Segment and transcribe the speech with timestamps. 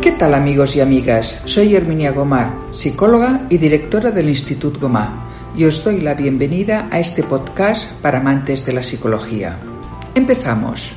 [0.00, 1.40] ¿Qué tal amigos y amigas?
[1.44, 5.10] Soy Herminia Gomar, psicóloga y directora del Instituto Gomar,
[5.56, 9.58] y os doy la bienvenida a este podcast para amantes de la psicología.
[10.14, 10.92] Empezamos.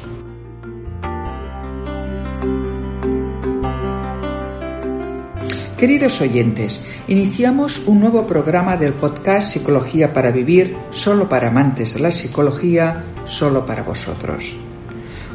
[5.80, 12.02] Queridos oyentes, iniciamos un nuevo programa del podcast Psicología para Vivir, solo para amantes de
[12.02, 14.54] la psicología, solo para vosotros.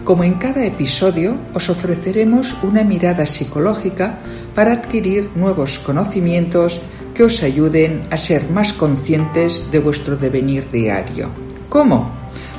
[0.06, 4.20] Como en cada episodio, os ofreceremos una mirada psicológica
[4.54, 6.80] para adquirir nuevos conocimientos
[7.12, 11.30] que os ayuden a ser más conscientes de vuestro devenir diario.
[11.68, 12.12] ¿Cómo?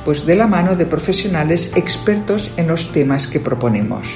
[0.04, 4.12] Pues de la mano de profesionales expertos en los temas que proponemos.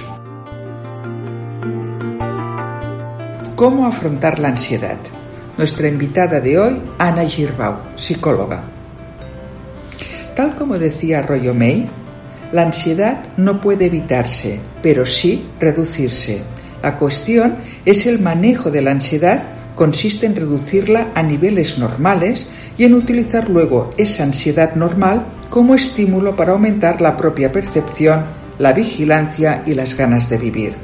[3.57, 4.99] ¿Cómo afrontar la ansiedad?
[5.57, 8.65] Nuestra invitada de hoy, Ana Girbau, psicóloga.
[10.37, 11.89] Tal como decía Arroyo May,
[12.53, 16.43] la ansiedad no puede evitarse, pero sí reducirse.
[16.83, 19.43] La cuestión es el manejo de la ansiedad
[19.75, 26.37] consiste en reducirla a niveles normales y en utilizar luego esa ansiedad normal como estímulo
[26.37, 28.25] para aumentar la propia percepción,
[28.59, 30.75] la vigilancia y las ganas de vivir.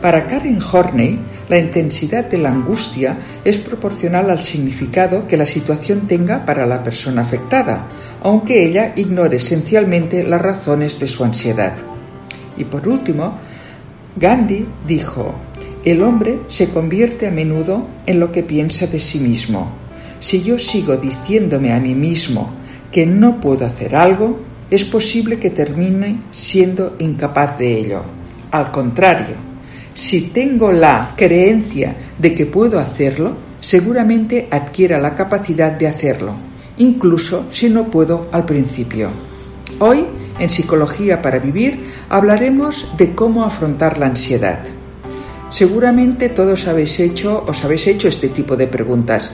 [0.00, 6.06] Para Karen Horney, la intensidad de la angustia es proporcional al significado que la situación
[6.06, 7.86] tenga para la persona afectada,
[8.22, 11.74] aunque ella ignore esencialmente las razones de su ansiedad.
[12.56, 13.38] Y por último,
[14.16, 15.34] Gandhi dijo,
[15.84, 19.70] el hombre se convierte a menudo en lo que piensa de sí mismo.
[20.20, 22.50] Si yo sigo diciéndome a mí mismo
[22.90, 24.40] que no puedo hacer algo,
[24.70, 28.02] es posible que termine siendo incapaz de ello.
[28.50, 29.36] Al contrario,
[29.94, 37.46] si tengo la creencia de que puedo hacerlo, seguramente adquiera la capacidad de hacerlo incluso
[37.52, 39.10] si no puedo al principio.
[39.78, 40.04] Hoy,
[40.38, 44.60] en Psicología para Vivir, hablaremos de cómo afrontar la ansiedad.
[45.50, 49.32] Seguramente todos habéis hecho, os habéis hecho este tipo de preguntas.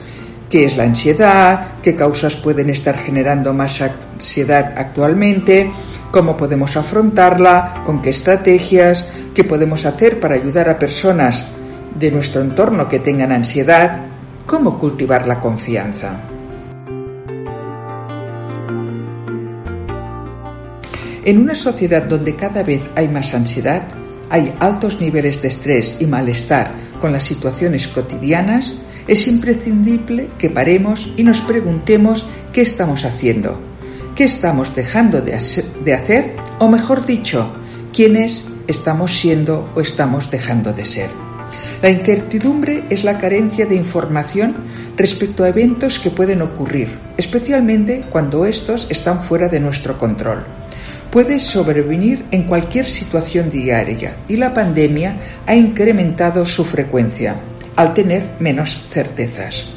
[0.49, 1.81] ¿Qué es la ansiedad?
[1.81, 5.71] ¿Qué causas pueden estar generando más ansiedad actualmente?
[6.11, 7.81] ¿Cómo podemos afrontarla?
[7.83, 9.11] ¿Con qué estrategias?
[9.33, 11.43] ¿Qué podemos hacer para ayudar a personas
[11.97, 14.05] de nuestro entorno que tengan ansiedad?
[14.45, 16.32] ¿Cómo cultivar la confianza?
[21.25, 23.83] En una sociedad donde cada vez hay más ansiedad,
[24.29, 26.69] hay altos niveles de estrés y malestar
[26.99, 28.75] con las situaciones cotidianas,
[29.07, 33.57] es imprescindible que paremos y nos preguntemos qué estamos haciendo,
[34.15, 37.49] qué estamos dejando de hacer o mejor dicho,
[37.93, 41.09] quiénes estamos siendo o estamos dejando de ser.
[41.81, 44.55] La incertidumbre es la carencia de información
[44.97, 50.43] respecto a eventos que pueden ocurrir, especialmente cuando estos están fuera de nuestro control
[51.13, 57.35] puede sobrevenir en cualquier situación diaria y la pandemia ha incrementado su frecuencia
[57.75, 59.69] al tener menos certezas.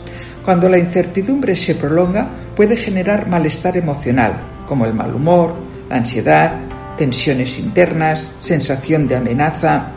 [0.42, 2.26] Cuando la incertidumbre se prolonga
[2.56, 5.54] puede generar malestar emocional, como el mal humor,
[5.90, 6.52] la ansiedad,
[6.96, 9.88] tensiones internas, sensación de amenaza.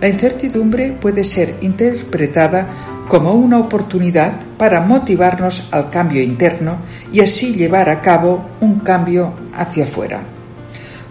[0.00, 6.78] La incertidumbre puede ser interpretada como una oportunidad para motivarnos al cambio interno
[7.12, 10.39] y así llevar a cabo un cambio hacia afuera.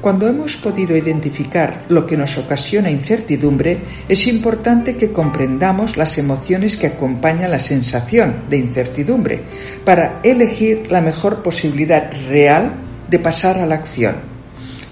[0.02, 6.78] Cuando hemos podido identificar lo que nos ocasiona incertidumbre, es importante que comprendamos las emociones
[6.78, 9.44] que acompañan la sensación de incertidumbre
[9.84, 12.72] para elegir la mejor posibilidad real
[13.10, 14.16] de pasar a la acción.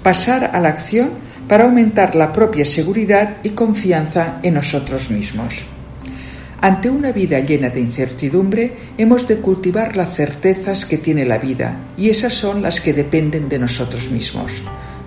[0.03, 1.11] Pasar a la acción
[1.47, 5.53] para aumentar la propia seguridad y confianza en nosotros mismos.
[6.59, 11.91] Ante una vida llena de incertidumbre, hemos de cultivar las certezas que tiene la vida,
[11.95, 14.51] y esas son las que dependen de nosotros mismos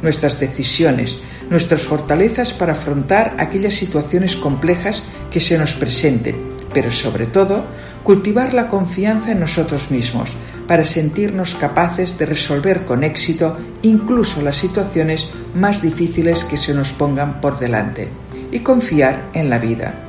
[0.02, 1.18] nuestras decisiones,
[1.48, 6.36] nuestras fortalezas para afrontar aquellas situaciones complejas que se nos presenten,
[6.72, 7.64] pero sobre todo
[8.02, 10.30] cultivar la confianza en nosotros mismos
[10.66, 16.92] para sentirnos capaces de resolver con éxito incluso las situaciones más difíciles que se nos
[16.92, 18.08] pongan por delante
[18.52, 20.06] y confiar en la vida.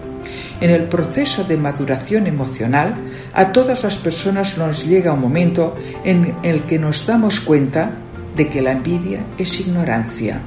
[0.61, 2.95] En el proceso de maduración emocional,
[3.33, 7.91] A todas las personas nos llega un momento en el que nos damos cuenta
[8.35, 10.41] de que la envidia es ignorancia,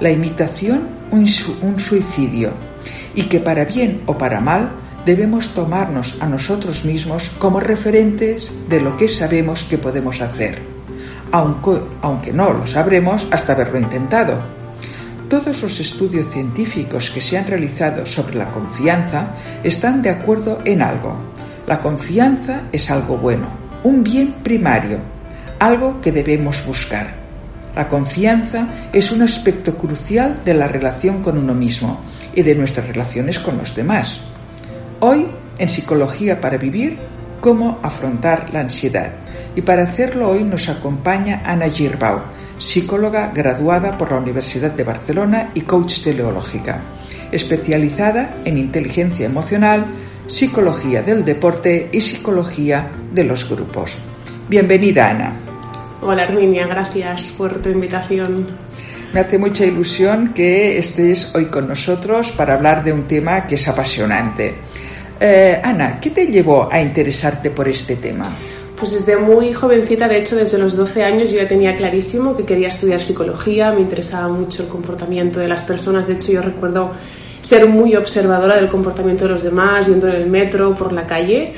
[0.00, 2.52] la imitación un, suicidio
[3.14, 4.70] y que para bien o para mal
[5.04, 10.60] debemos tomarnos a nosotros mismos como referentes de lo que sabemos que podemos hacer,
[11.32, 14.38] aunque, aunque no lo sabremos hasta haberlo intentado.
[15.28, 20.82] Todos los estudios científicos que se han realizado sobre la confianza están de acuerdo en
[20.82, 21.16] algo.
[21.66, 23.48] La confianza es algo bueno,
[23.84, 25.00] un bien primario,
[25.58, 27.14] algo que debemos buscar.
[27.74, 32.00] La confianza es un aspecto crucial de la relación con uno mismo
[32.34, 34.20] y de nuestras relaciones con los demás.
[35.00, 35.26] Hoy,
[35.58, 36.98] en Psicología para Vivir,
[37.40, 39.10] cómo afrontar la ansiedad.
[39.54, 42.22] Y para hacerlo hoy nos acompaña Ana Girbau,
[42.58, 46.80] psicóloga graduada por la Universidad de Barcelona y coach teleológica,
[47.30, 49.86] especializada en inteligencia emocional,
[50.26, 53.96] psicología del deporte y psicología de los grupos.
[54.48, 55.47] Bienvenida, Ana.
[56.00, 58.46] Hola, Arminia, gracias por tu invitación.
[59.12, 63.56] Me hace mucha ilusión que estés hoy con nosotros para hablar de un tema que
[63.56, 64.54] es apasionante.
[65.18, 68.36] Eh, Ana, ¿qué te llevó a interesarte por este tema?
[68.76, 72.44] Pues desde muy jovencita, de hecho desde los 12 años yo ya tenía clarísimo que
[72.44, 76.92] quería estudiar psicología, me interesaba mucho el comportamiento de las personas, de hecho yo recuerdo
[77.40, 81.54] ser muy observadora del comportamiento de los demás, yendo en el metro, por la calle.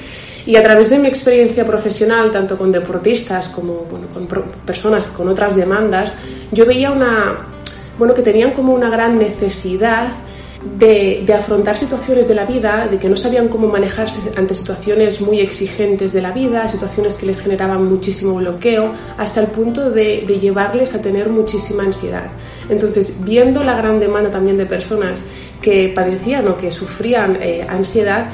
[0.46, 4.26] Y a través de mi experiencia profesional, tanto con deportistas como bueno, con
[4.64, 6.16] personas con otras demandas,
[6.50, 7.46] yo veía una,
[7.98, 10.08] bueno, que tenían como una gran necesidad
[10.62, 15.40] de, afrontar situaciones de la vida, de que no sabían cómo manejarse ante situaciones muy
[15.40, 20.94] exigentes de la vida, situaciones que les generaban muchísimo bloqueo, hasta el punto de, llevarles
[20.94, 22.30] a tener muchísima ansiedad.
[22.68, 25.24] Entonces, viendo la gran demanda también de personas
[25.62, 28.30] que padecían o que sufrían eh, ansiedad,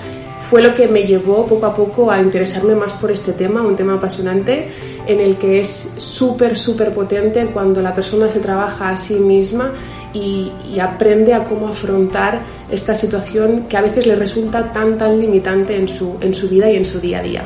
[0.50, 3.74] fue lo que me llevó poco a poco a interesarme más por este tema, un
[3.74, 4.68] tema apasionante
[5.06, 9.72] en el que es súper, súper potente cuando la persona se trabaja a sí misma
[10.12, 15.74] y, aprende a cómo afrontar esta situación que a veces le resulta tan, tan limitante
[15.74, 17.44] en su, en su vida y en su día a día.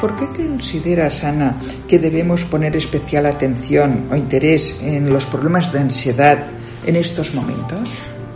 [0.00, 1.56] ¿Por qué consideras, Ana,
[1.88, 6.38] que debemos poner especial atención o interés en los problemas de ansiedad
[6.86, 7.80] en estos momentos?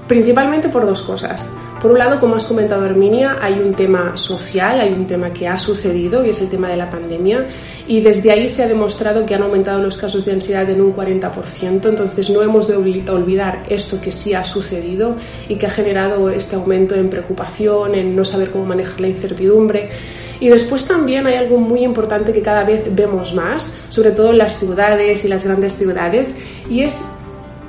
[0.08, 1.48] Principalmente por dos cosas.
[1.80, 5.48] Por un lado, como has comentado Herminia, hay un tema social, hay un tema que
[5.48, 7.46] ha sucedido y es el tema de la pandemia
[7.88, 10.94] y desde ahí se ha demostrado que han aumentado los casos de ansiedad en un
[10.94, 15.16] 40%, entonces no hemos de olvidar esto que sí ha sucedido
[15.48, 19.88] y que ha generado este aumento en preocupación, en no saber cómo manejar la incertidumbre.
[20.38, 24.38] Y después también hay algo muy importante que cada vez vemos más, sobre todo en
[24.38, 26.36] las ciudades y las grandes ciudades,
[26.68, 27.08] y es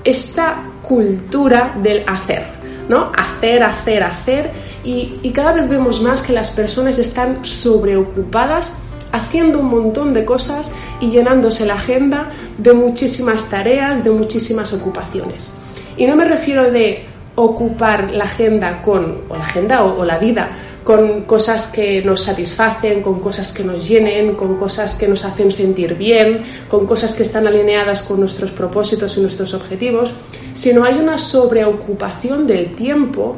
[0.03, 2.60] esta cultura del hacer
[2.91, 3.11] ¿no?
[3.15, 4.51] Hacer, hacer, hacer.
[4.83, 8.79] Y, cada vez vemos más que las personas están sobreocupadas
[9.13, 15.53] haciendo un montón de cosas y llenándose la agenda de muchísimas tareas, de muchísimas ocupaciones.
[15.95, 17.05] Y no me refiero de
[17.35, 20.49] ocupar la agenda con, o la agenda o la vida
[20.83, 25.51] con cosas que nos satisfacen, con cosas que nos llenen, con cosas que nos hacen
[25.51, 30.11] sentir bien, con cosas que están alineadas con nuestros propósitos y nuestros objetivos,
[30.53, 33.37] sino hay una sobreocupación del tiempo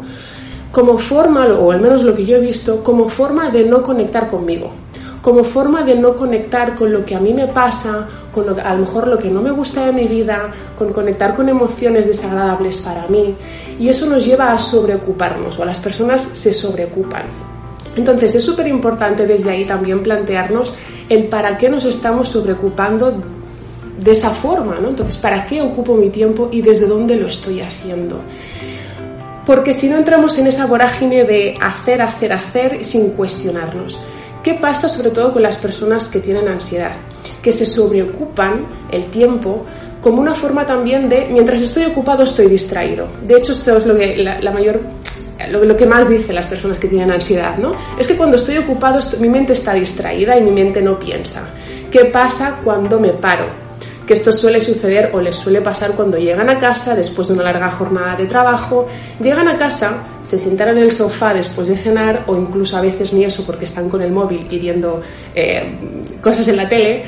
[0.71, 4.27] como forma, o al menos lo que yo he visto, como forma de no conectar
[4.27, 4.71] conmigo,
[5.21, 8.74] como forma de no conectar con lo que a mí me pasa, con lo, a
[8.74, 12.82] lo mejor lo que no me gusta de mi vida, con conectar con emociones desagradables
[12.82, 13.36] para mí.
[13.79, 17.25] Y eso nos lleva a sobreocuparnos o a las personas se sobreocupan.
[17.96, 20.74] Entonces es súper importante desde ahí también plantearnos
[21.10, 23.13] el para qué nos estamos sobreocupando
[23.97, 24.89] de esa forma, ¿no?
[24.89, 28.21] Entonces, ¿para qué ocupo mi tiempo y desde dónde lo estoy haciendo?
[29.45, 34.00] Porque si no entramos en esa vorágine de hacer, hacer, hacer sin cuestionarnos.
[34.41, 36.91] ¿Qué pasa sobre todo con las personas que tienen ansiedad?
[37.41, 39.65] Que se sobreocupan el tiempo
[40.01, 43.07] como una forma también de, mientras estoy ocupado, estoy distraído.
[43.25, 44.81] De hecho, esto es lo que la, mayor
[45.50, 47.73] lo, que más dicen las personas que tienen ansiedad, ¿no?
[47.97, 51.50] Es que cuando estoy ocupado mi mente está distraída y mi mente no piensa.
[51.89, 53.45] ¿Qué pasa cuando me paro?
[54.05, 57.43] Que esto suele suceder o les suele pasar cuando llegan a casa después de una
[57.43, 58.88] larga jornada de trabajo,
[59.22, 63.13] llegan a casa, se sientan en el sofá después de cenar o incluso a veces
[63.13, 65.01] ni eso porque están con el móvil y viendo
[65.33, 65.77] eh,
[66.22, 67.03] cosas en la tele,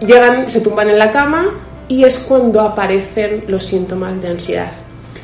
[0.00, 4.72] llegan, se tumban en la cama y es cuando aparecen los síntomas de ansiedad,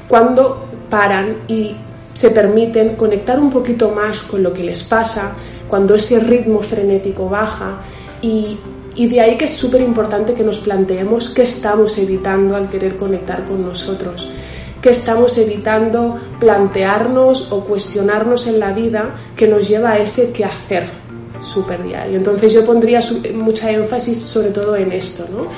[0.09, 1.76] cuando paran y
[2.14, 5.33] se permiten conectar un poquito más con lo que les pasa,
[5.68, 7.80] cuando ese ritmo frenético baja
[8.23, 8.59] y
[8.95, 12.97] y de ahí que es súper importante que nos planteemos qué estamos evitando al querer
[12.97, 14.28] conectar con nosotros.
[14.83, 20.85] que estamos evitando plantearnos o cuestionarnos en la vida que nos lleva a ese quehacer
[21.42, 22.16] super diario.
[22.16, 23.00] Entonces yo pondría
[23.35, 25.49] mucha énfasis sobre todo en esto, ¿no?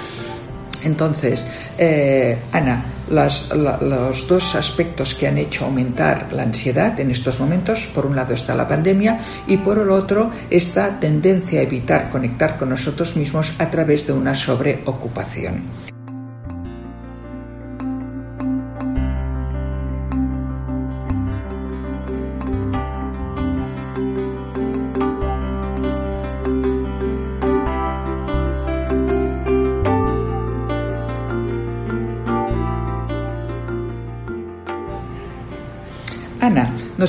[0.84, 1.46] Entonces,
[1.78, 8.06] eh, Ana, los dos aspectos que han hecho aumentar la ansiedad en estos momentos, por
[8.06, 12.70] un lado está la pandemia y por el otro esta tendencia a evitar conectar con
[12.70, 15.89] nosotros mismos a través de una sobreocupación.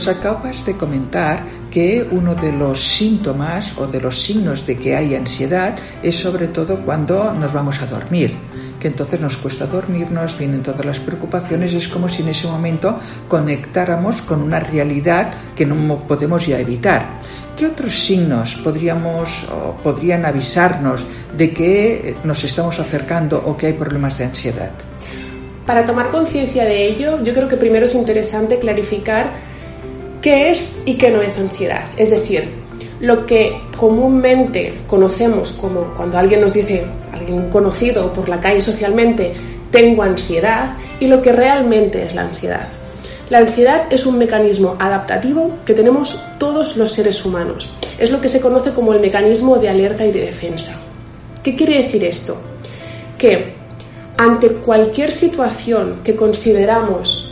[0.01, 4.95] Nos acabas de comentar que uno de los síntomas o de los signos de que
[4.95, 8.35] hay ansiedad es sobre todo cuando nos vamos a dormir
[8.79, 12.99] que entonces nos cuesta dormirnos, vienen todas las preocupaciones, es como si en ese momento
[13.27, 17.19] conectáramos con una realidad que no podemos ya evitar.
[17.55, 21.03] ¿Qué otros signos podríamos o podrían avisarnos
[21.37, 24.71] de que nos estamos acercando o que hay problemas de ansiedad?
[25.67, 29.51] Para tomar conciencia de ello, yo creo que primero es interesante clarificar
[30.21, 31.83] qué es y qué no es ansiedad.
[31.97, 32.49] Es decir,
[32.99, 39.33] lo que comúnmente conocemos como cuando alguien nos dice, alguien conocido por la calle socialmente,
[39.71, 42.67] tengo ansiedad, y lo que realmente es la ansiedad.
[43.29, 47.69] La ansiedad es un mecanismo adaptativo que tenemos todos los seres humanos.
[47.97, 50.73] Es lo que se conoce como el mecanismo de alerta y de defensa.
[51.41, 52.35] ¿Qué quiere decir esto?
[53.17, 53.55] Que
[54.17, 57.30] ante cualquier situación que consideramos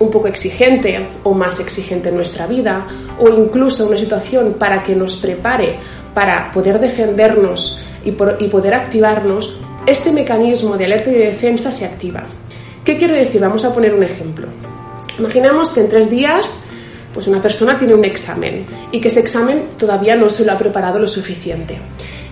[0.00, 2.86] un poco exigente o más exigente en nuestra vida,
[3.20, 5.78] o incluso una situación para que nos prepare
[6.12, 12.26] para poder defendernos y, poder activarnos, este mecanismo de alerta y de defensa se activa.
[12.84, 13.40] ¿Qué quiero decir?
[13.40, 14.48] Vamos a poner un ejemplo.
[15.18, 16.50] Imaginamos que en tres días
[17.12, 20.58] pues una persona tiene un examen y que ese examen todavía no se lo ha
[20.58, 21.78] preparado lo suficiente.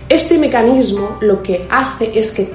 [0.07, 2.49] Este mecanismo lo que hace es que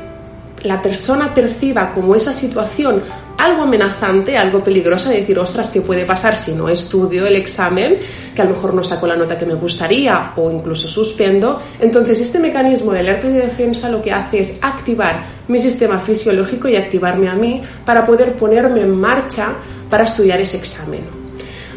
[0.63, 3.03] la persona perciba como esa situación
[3.39, 7.99] algo amenazante, algo peligroso, de decir, ostras, ¿qué puede pasar si no estudio el examen?
[8.35, 11.61] Que a lo mejor no saco la nota que me gustaría o incluso suspendo.
[11.81, 15.99] Entonces, este mecanismo de alerta y de defensa lo que hace es activar mi sistema
[16.01, 19.55] fisiológico y activarme a mí para poder ponerme en marcha
[19.91, 21.05] para estudiar ese examen.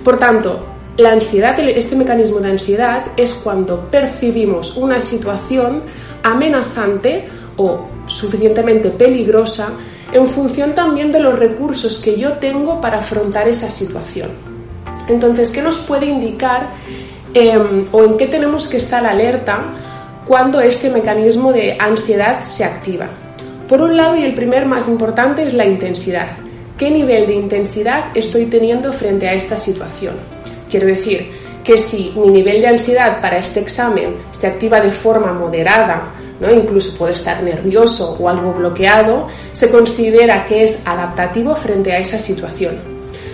[0.03, 0.65] Por tanto,
[0.97, 5.83] la ansiedad, este mecanismo de ansiedad es cuando percibimos una situación
[6.23, 9.69] amenazante o suficientemente peligrosa
[10.13, 14.31] en función también de los recursos que yo tengo para afrontar esa situación.
[15.07, 16.69] Entonces, ¿qué nos puede indicar
[17.33, 19.73] em, o en qué tenemos que estar alerta
[20.25, 23.09] cuando este mecanismo de ansiedad se activa?
[23.67, 26.27] Por un lado, y el primer más importante, es la intensidad.
[26.77, 30.15] ¿Qué nivel de intensidad estoy teniendo frente a esta situación?
[30.69, 31.31] Quiero decir
[31.63, 36.97] que si mi nivel de ansiedad para este examen se activa de forma moderada, incluso
[36.97, 42.79] puede estar nervioso o algo bloqueado, se considera que es adaptativo frente a esa situación.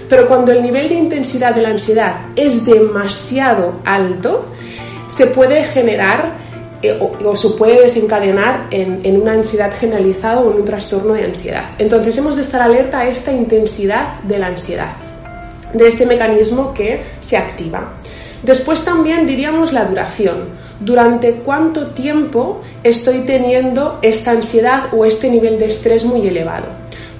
[0.09, 4.45] Pero cuando el nivel de intensidad de la ansiedad es demasiado alto,
[5.07, 6.43] se puede generar
[6.81, 11.23] eh, o, se puede desencadenar en, en, una ansiedad generalizada o en un trastorno de
[11.23, 11.75] ansiedad.
[11.77, 14.91] Entonces hemos de estar alerta a esta intensidad de la ansiedad,
[15.73, 17.93] de este mecanismo que se activa.
[18.43, 20.49] Después también diríamos la duración.
[20.79, 26.67] ¿Durante cuánto tiempo estoy teniendo esta ansiedad o este nivel de estrés muy elevado?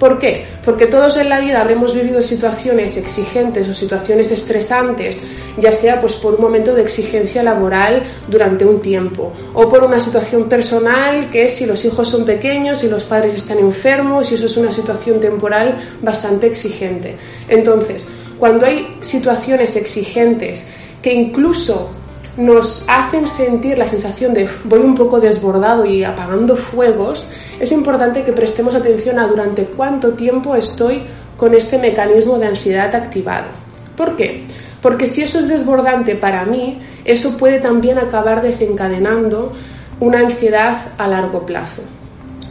[0.03, 0.43] ¿Por qué?
[0.65, 5.21] Porque todos en la vida habremos vivido situaciones exigentes o situaciones estresantes,
[5.57, 10.01] ya sea pues por un momento de exigencia laboral durante un tiempo o por una
[10.01, 14.47] situación personal que si los hijos son pequeños y los padres están enfermos y eso
[14.47, 17.15] es una situación temporal bastante exigente.
[17.47, 18.05] Entonces,
[18.37, 20.65] cuando hay situaciones exigentes
[21.03, 21.91] que incluso
[22.37, 27.29] nos hacen sentir la sensación de voy un poco desbordado y apagando fuegos,
[27.59, 31.03] es importante que prestemos atención a durante cuánto tiempo estoy
[31.37, 33.47] con este mecanismo de ansiedad activado.
[33.95, 34.45] ¿Por qué?
[34.81, 39.53] Porque si eso es desbordante para mí, eso puede también acabar desencadenando
[39.99, 41.83] una ansiedad a largo plazo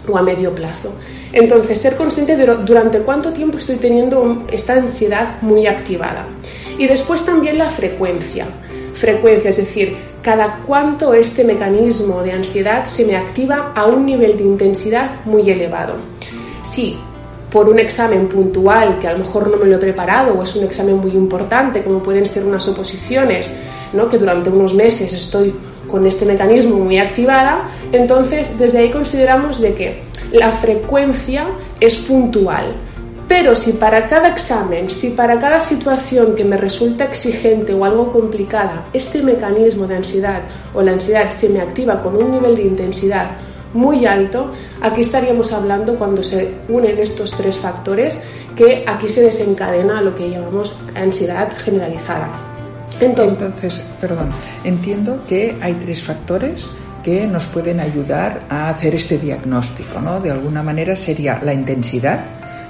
[0.09, 0.93] o a medio plazo.
[1.33, 6.27] Entonces, ser consciente de durante cuánto tiempo estoy teniendo esta ansiedad muy activada.
[6.79, 8.47] Y después también la frecuencia.
[8.95, 14.37] Frecuencia, es decir, cada cuánto este mecanismo de ansiedad se me activa a un nivel
[14.37, 15.97] de intensidad muy elevado.
[16.63, 16.99] Si
[17.51, 20.57] por un examen puntual que a lo mejor no me lo he preparado o es
[20.57, 23.51] un examen muy importante, como pueden ser unas oposiciones,
[23.93, 24.09] ¿no?
[24.09, 25.55] que durante unos meses estoy
[25.93, 31.47] con este mecanismo muy activada, entonces desde ahí consideramos de que la frecuencia
[31.79, 32.75] es puntual.
[33.29, 38.11] Pero si para cada examen, si para cada situación que me resulta exigente o algo
[38.11, 40.43] complicada, este mecanismo de ansiedad
[40.75, 43.31] o la ansiedad se me activa con un nivel de intensidad
[43.75, 48.23] muy alto, aquí estaríamos hablando cuando se unen estos tres factores
[48.57, 52.52] que aquí se desencadena lo que llamamos ansiedad generalizada.
[53.03, 54.31] Entonces, perdón,
[54.65, 56.65] entiendo que hay tres factores
[57.03, 60.21] que nos pueden ayudar a hacer este diagnóstico, ¿no?
[60.21, 62.21] De alguna manera sería la intensidad,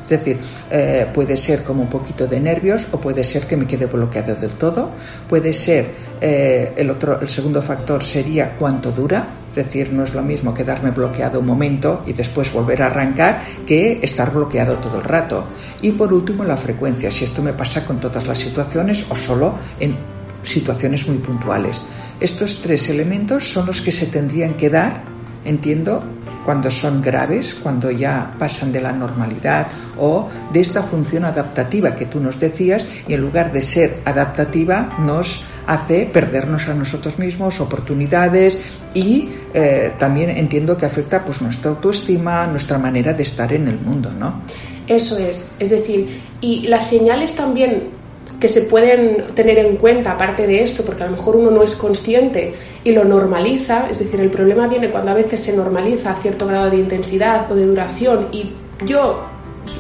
[0.05, 0.39] es decir,
[0.71, 4.35] eh, puede ser como un poquito de nervios o puede ser que me quede bloqueado
[4.35, 4.91] del todo.
[5.29, 5.87] Puede ser,
[6.21, 9.29] eh, el, otro, el segundo factor sería cuánto dura.
[9.51, 13.43] Es decir, no es lo mismo quedarme bloqueado un momento y después volver a arrancar
[13.67, 15.45] que estar bloqueado todo el rato.
[15.83, 19.55] Y por último, la frecuencia, si esto me pasa con todas las situaciones o solo
[19.79, 20.12] en
[20.43, 21.83] situaciones muy puntuales.
[22.21, 25.03] Estos tres elementos son los que se tendrían que dar,
[25.45, 26.03] entiendo,
[26.45, 29.69] cuando son graves, cuando ya pasan de la normalidad
[29.99, 34.97] o de esta función adaptativa que tú nos decías y en lugar de ser adaptativa
[34.99, 38.61] nos hace perdernos a nosotros mismos oportunidades
[38.95, 43.79] y eh, también entiendo que afecta pues nuestra autoestima, nuestra manera de estar en el
[43.79, 44.43] mundo, ¿no?
[44.89, 48.02] Eso es, es decir, y las señales también
[48.43, 51.63] que se pueden tener en cuenta aparte de esto, porque a lo mejor uno no
[51.63, 56.11] es consciente y lo normaliza, es decir, el problema viene cuando a veces se normaliza
[56.11, 58.51] a cierto grado de intensidad o de duración y
[58.85, 59.21] yo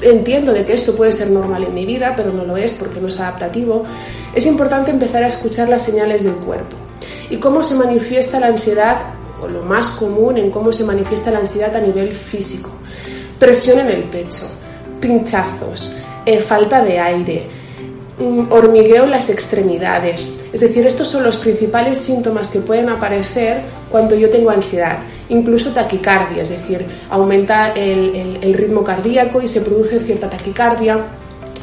[0.00, 3.00] entiendo de que esto puede ser normal en mi vida, pero no lo es porque
[3.00, 3.82] no es adaptativo,
[4.32, 6.76] es importante empezar a escuchar las señales del cuerpo
[7.30, 8.98] y cómo se manifiesta la ansiedad,
[9.42, 12.70] o lo más común en cómo se manifiesta la ansiedad a nivel físico.
[13.40, 14.46] Presión en el pecho,
[15.00, 17.62] pinchazos, eh, falta de aire,
[18.18, 20.42] hormigueo en las extremidades.
[20.52, 24.98] Es decir, estos son los principales síntomas que pueden aparecer cuando yo tengo ansiedad.
[25.28, 31.06] Incluso taquicardia, es decir, aumenta el, ritmo cardíaco y se produce cierta taquicardia.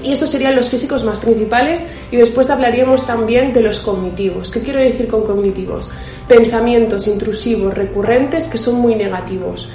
[0.02, 4.50] Y estos serían los físicos más principales y después hablaríamos también de los cognitivos.
[4.50, 5.92] ¿Qué quiero decir con cognitivos?
[6.28, 9.70] Pensamientos intrusivos recurrentes que son muy negativos.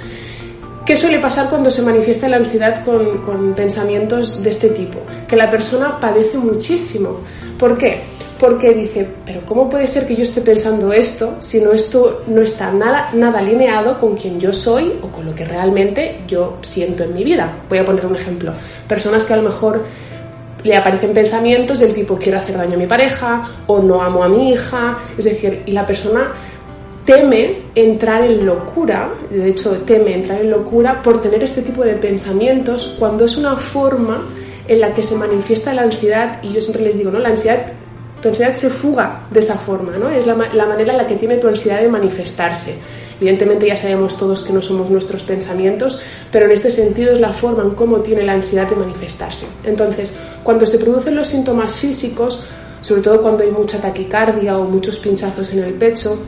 [0.85, 4.99] ¿Qué suele pasar cuando se manifiesta la ansiedad con, con, pensamientos de este tipo?
[5.27, 7.21] Que la persona padece muchísimo.
[7.57, 8.01] ¿Por qué?
[8.39, 12.39] Porque dice, pero ¿cómo puede ser que yo esté pensando esto si no esto no
[12.43, 17.03] está nada, nada alineado con quien yo soy o con lo que realmente yo siento
[17.03, 17.63] en mi vida?
[17.67, 18.53] Voy a poner un ejemplo.
[18.87, 19.83] Personas que a lo mejor
[20.63, 24.29] le aparecen pensamientos del tipo quiero hacer daño a mi pareja o no amo a
[24.29, 26.31] mi hija, es decir, y la persona
[27.05, 31.93] teme entrar en locura, de hecho teme entrar en locura por tener este tipo de
[31.93, 34.27] pensamientos cuando es una forma
[34.67, 37.19] en la que se manifiesta la ansiedad y yo siempre les digo, ¿no?
[37.19, 37.67] La ansiedad,
[38.21, 40.09] tu ansiedad se fuga de esa forma, ¿no?
[40.09, 42.75] Es la, la manera en la que tiene tu ansiedad de manifestarse.
[43.21, 47.31] Evidentemente ya sabemos todos que no somos nuestros pensamientos, pero en este sentido es la
[47.31, 49.45] forma en cómo tiene la ansiedad de manifestarse.
[49.63, 52.45] Entonces, cuando se producen los síntomas físicos,
[52.81, 56.19] sobre todo cuando hay mucha taquicardia o muchos pinchazos en el pecho,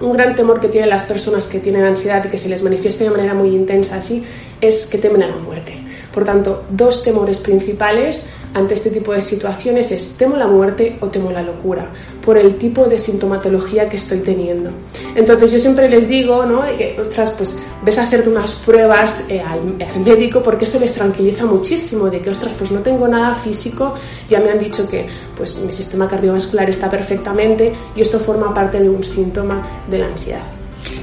[0.00, 3.04] un gran temor que tienen las personas que tienen ansiedad y que se les manifiesta
[3.04, 4.24] de manera muy intensa así
[4.60, 5.74] es que temen a la muerte.
[6.12, 11.08] Por tanto, dos temores principales ante este tipo de situaciones es temo la muerte o
[11.08, 11.88] temo la locura,
[12.24, 14.70] por el tipo de sintomatología que estoy teniendo.
[15.14, 16.62] Entonces yo siempre les digo, ¿no?
[16.76, 21.44] Que, ostras, pues ves a hacerte unas pruebas eh, al, médico porque eso les tranquiliza
[21.44, 23.94] muchísimo, de que, ostras, pues no tengo nada físico,
[24.28, 28.80] ya me han dicho que pues mi sistema cardiovascular está perfectamente y esto forma parte
[28.80, 30.42] de un síntoma de la ansiedad.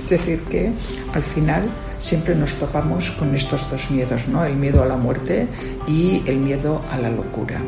[0.04, 0.72] Es decir, que
[1.14, 1.64] al final
[2.00, 4.46] siempre nos topamos con estos dos miedos, ¿no?
[4.46, 5.48] El miedo a la muerte
[5.88, 7.62] y el miedo a la locura.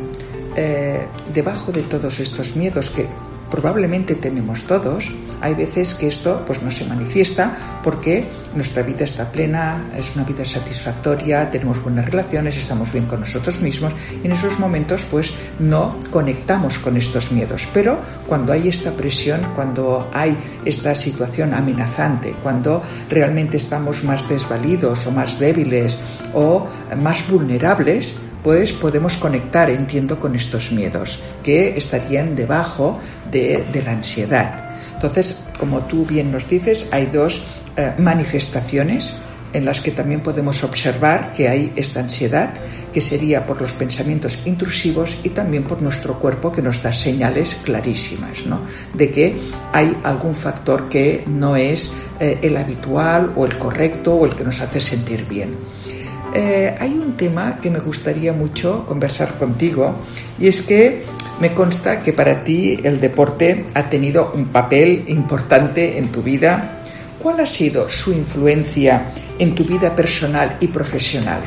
[0.56, 3.06] Eh, debajo de todos estos miedos que
[3.50, 5.10] probablemente tenemos todos,
[5.40, 10.24] hay veces que esto pues no se manifiesta porque nuestra vida está plena, es una
[10.24, 15.32] vida satisfactoria, tenemos buenas relaciones, estamos bien con nosotros mismos y en esos momentos pues
[15.58, 17.66] no conectamos con estos miedos.
[17.72, 25.06] Pero cuando hay esta presión, cuando hay esta situación amenazante, cuando realmente estamos más desvalidos
[25.06, 25.98] o más débiles
[26.34, 32.98] o más vulnerables, pues podemos conectar, entiendo, con estos miedos que estarían debajo
[33.30, 34.70] de, la ansiedad.
[34.94, 37.42] Entonces, como tú bien nos dices, hay dos
[37.76, 39.14] eh, manifestaciones
[39.52, 42.50] en las que también podemos observar que hay esta ansiedad,
[42.92, 47.56] que sería por los pensamientos intrusivos y también por nuestro cuerpo que nos da señales
[47.64, 48.60] clarísimas, ¿no?
[48.94, 49.38] De que
[49.72, 54.44] hay algún factor que no es eh, el habitual o el correcto o el que
[54.44, 55.56] nos hace sentir bien.
[56.32, 59.94] Eh, hay un tema que me gustaría mucho conversar contigo
[60.38, 61.04] y es que
[61.40, 66.82] me consta que para ti el deporte ha tenido un papel importante en tu vida.
[67.20, 71.40] ¿Cuál ha sido su influencia en tu vida personal y profesional?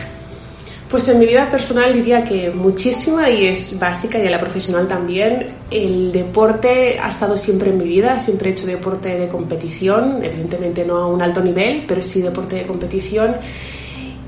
[0.89, 4.87] Pues en mi vida personal diría que muchísima y es básica y en la profesional
[4.87, 5.47] también.
[5.71, 10.85] El deporte ha estado siempre en mi vida, siempre he hecho deporte de competición, evidentemente
[10.85, 13.37] no a un alto nivel, pero sí deporte de competición.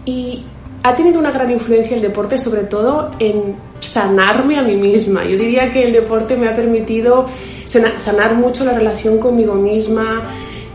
[0.05, 0.43] Y
[0.83, 5.23] ha tenido una gran influencia el deporte sobre todo en sanarme a mí misma.
[5.25, 7.25] Yo diría que el deporte me ha permitido
[7.65, 10.23] sanar mucho la relación conmigo misma,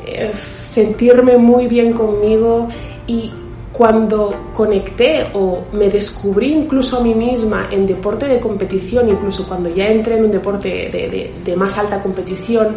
[0.07, 0.33] eh,
[0.65, 2.69] sentirme muy bien conmigo
[3.07, 3.31] y
[3.73, 9.75] cuando conecté o me descubrí incluso a mí misma en deporte de competición, incluso cuando
[9.75, 12.77] ya entré en un deporte de, más alta competición,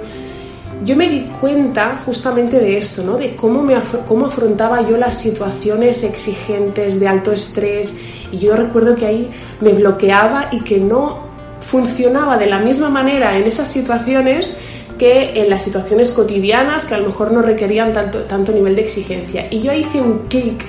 [0.84, 3.18] yo me di cuenta justamente de esto, ¿no?
[3.18, 3.76] de cómo, me
[4.08, 7.96] cómo afrontaba yo las situaciones exigentes de alto estrés
[8.32, 9.30] y yo recuerdo que ahí
[9.62, 11.24] me bloqueaba y que no
[11.62, 14.52] funcionaba de la misma manera en esas situaciones
[14.98, 18.82] que en las situaciones cotidianas que a lo mejor no requerían tanto, tanto nivel de
[18.82, 19.48] exigencia.
[19.50, 20.64] Y yo hice un clic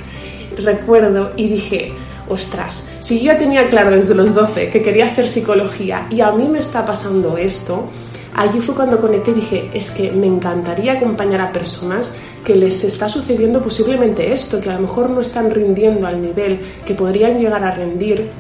[0.56, 1.92] recuerdo y dije,
[2.28, 6.30] ostras, si yo ya tenía claro desde los 12 que quería hacer psicología y a
[6.32, 7.88] mí me está pasando esto,
[8.34, 12.84] allí fue cuando conecté y dije, es que me encantaría acompañar a personas que les
[12.84, 17.38] está sucediendo posiblemente esto, que a lo mejor no están rindiendo al nivel que podrían
[17.38, 18.30] llegar a rendir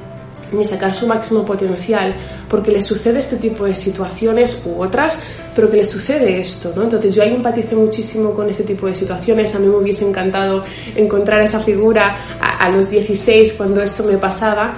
[0.52, 2.14] ni sacar su máximo potencial,
[2.48, 5.18] porque les sucede este tipo de situaciones u otras,
[5.54, 6.84] pero que les sucede esto, ¿no?
[6.84, 10.62] Entonces yo ahí empaticé muchísimo con este tipo de situaciones, a mí me hubiese encantado
[10.94, 14.74] encontrar esa figura a, los 16 cuando esto me pasaba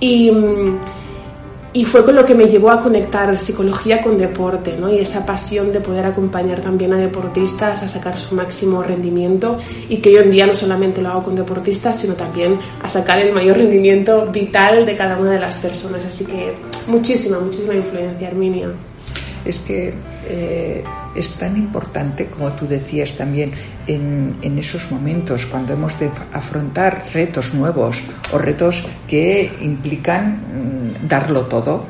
[0.00, 0.78] y mm,
[1.74, 4.88] y fue con lo que me llevó a conectar psicología con deporte, ¿no?
[4.88, 9.58] Y esa pasión de poder acompañar también a deportistas a sacar su máximo rendimiento
[9.88, 13.18] y que yo en día no solamente lo hago con deportistas, sino también a sacar
[13.18, 16.06] el mayor rendimiento vital de cada una de las personas.
[16.06, 16.54] Así que
[16.86, 18.70] muchísima, muchísima influencia, Arminia
[19.44, 19.92] es que
[20.28, 20.84] eh,
[21.14, 23.52] es tan importante, como tú decías también,
[23.86, 27.98] en, esos momentos cuando hemos de afrontar retos nuevos
[28.32, 31.84] o retos que implican mm, darlo todo,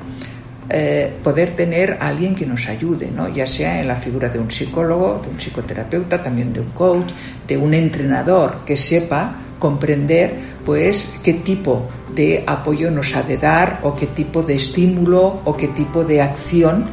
[0.70, 3.28] eh, poder tener a alguien que nos ayude, ¿no?
[3.28, 7.10] ya sea en la figura de un psicólogo, de un psicoterapeuta, también de un coach,
[7.46, 13.80] de un entrenador que sepa comprender pues qué tipo de apoyo nos ha de dar
[13.82, 16.86] o qué tipo de estímulo o qué tipo de acción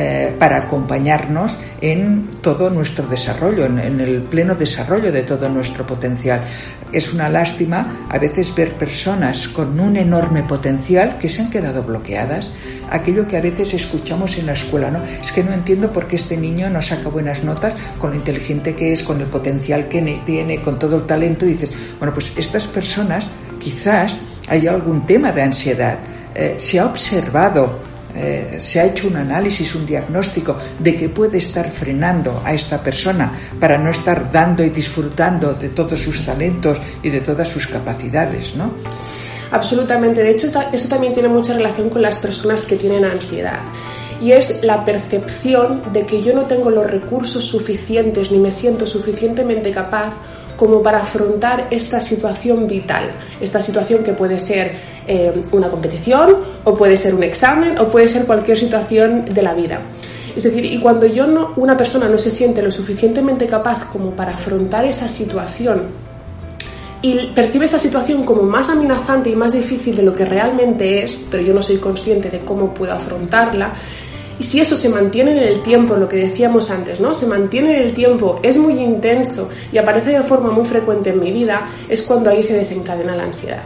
[0.00, 6.40] eh, para acompañarnos en todo nuestro desarrollo, en, el pleno desarrollo de todo nuestro potencial.
[6.92, 11.82] Es una lástima a veces ver personas con un enorme potencial que se han quedado
[11.82, 12.48] bloqueadas.
[12.88, 15.00] Aquello que a veces escuchamos en la escuela, ¿no?
[15.20, 18.76] Es que no entiendo por qué este niño no saca buenas notas con lo inteligente
[18.76, 21.44] que es, con el potencial que tiene, con todo el talento.
[21.44, 23.26] Y dices, bueno, pues estas personas
[23.58, 25.98] quizás hay algún tema de ansiedad.
[26.36, 27.87] Eh, se ha observado
[28.18, 32.82] eh, se ha hecho un análisis, un diagnóstico de que puede estar frenando a esta
[32.82, 37.66] persona para no estar dando y disfrutando de todos sus talentos y de todas sus
[37.66, 38.72] capacidades, ¿no?
[39.50, 40.22] Absolutamente.
[40.22, 43.60] De hecho, eso también tiene mucha relación con las personas que tienen ansiedad.
[44.20, 48.86] Y es la percepción de que yo no tengo los recursos suficientes ni me siento
[48.86, 50.12] suficientemente capaz
[50.58, 54.72] como para afrontar esta situación vital, esta situación que puede ser
[55.06, 59.54] eh, una competición o puede ser un examen o puede ser cualquier situación de la
[59.54, 59.80] vida.
[60.34, 64.10] Es decir, y cuando yo no, una persona no se siente lo suficientemente capaz como
[64.10, 65.82] para afrontar esa situación
[67.02, 71.28] y percibe esa situación como más amenazante y más difícil de lo que realmente es,
[71.30, 73.72] pero yo no soy consciente de cómo puedo afrontarla,
[74.38, 77.12] y si eso se mantiene en el tiempo, lo que decíamos antes, ¿no?
[77.12, 81.18] Se mantiene en el tiempo, es muy intenso y aparece de forma muy frecuente en
[81.18, 83.64] mi vida, es cuando ahí se desencadena la ansiedad.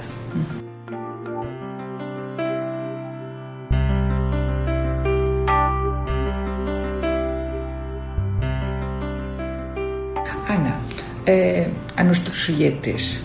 [10.49, 10.81] Ana,
[11.27, 13.19] eh, a nuestros oyentes,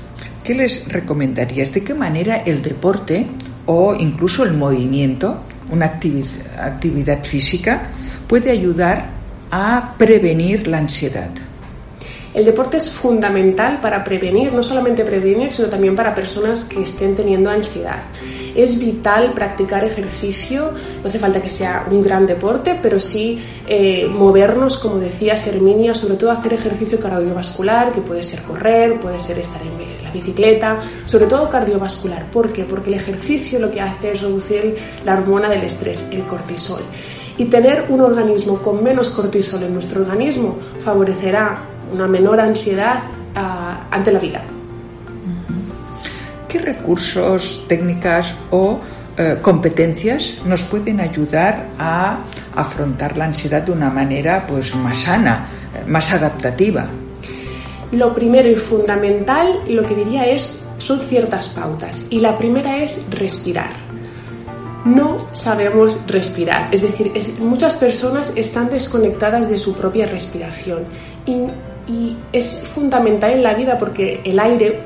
[0.44, 1.74] ¿qué les recomendarías?
[1.74, 3.26] ¿De qué manera el deporte
[3.66, 7.84] o incluso el movimiento una actividad física
[8.28, 9.06] puede ayudar
[9.52, 11.30] a prevenir la ansiedad.
[12.34, 17.16] El deporte es fundamental para prevenir, no solamente prevenir, sino también para personas que estén
[17.16, 18.04] teniendo ansiedad.
[18.56, 24.08] Es vital practicar ejercicio, no hace falta que sea un gran deporte, pero sí eh,
[24.08, 29.40] movernos, como decía Serminia, sobre todo hacer ejercicio cardiovascular, que puede ser correr, puede ser
[29.40, 32.30] estar en la bicicleta, sobre todo cardiovascular.
[32.32, 32.64] ¿Por qué?
[32.64, 36.82] Porque el ejercicio lo que hace es reducir la hormona del estrés, el cortisol.
[37.38, 43.00] Y tener un organismo con menos cortisol en nuestro organismo favorecerá una menor ansiedad
[43.36, 44.42] ah, ante la vida.
[46.48, 48.80] ¿Qué recursos, técnicas o
[49.18, 52.18] eh, competencias nos pueden ayudar a
[52.56, 55.48] afrontar la ansiedad de una manera pues, más sana,
[55.88, 56.88] más adaptativa?
[57.92, 63.10] Lo primero y fundamental, lo que diría es son ciertas pautas y la primera es
[63.10, 63.72] respirar.
[64.86, 70.84] No sabemos respirar, es decir, muchas personas están desconectadas de su propia respiración
[71.26, 71.48] y,
[72.34, 74.80] es fundamental en la vida porque el aire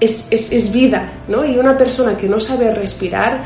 [0.00, 1.44] es, es vida, ¿no?
[1.44, 3.44] Y una persona que no sabe respirar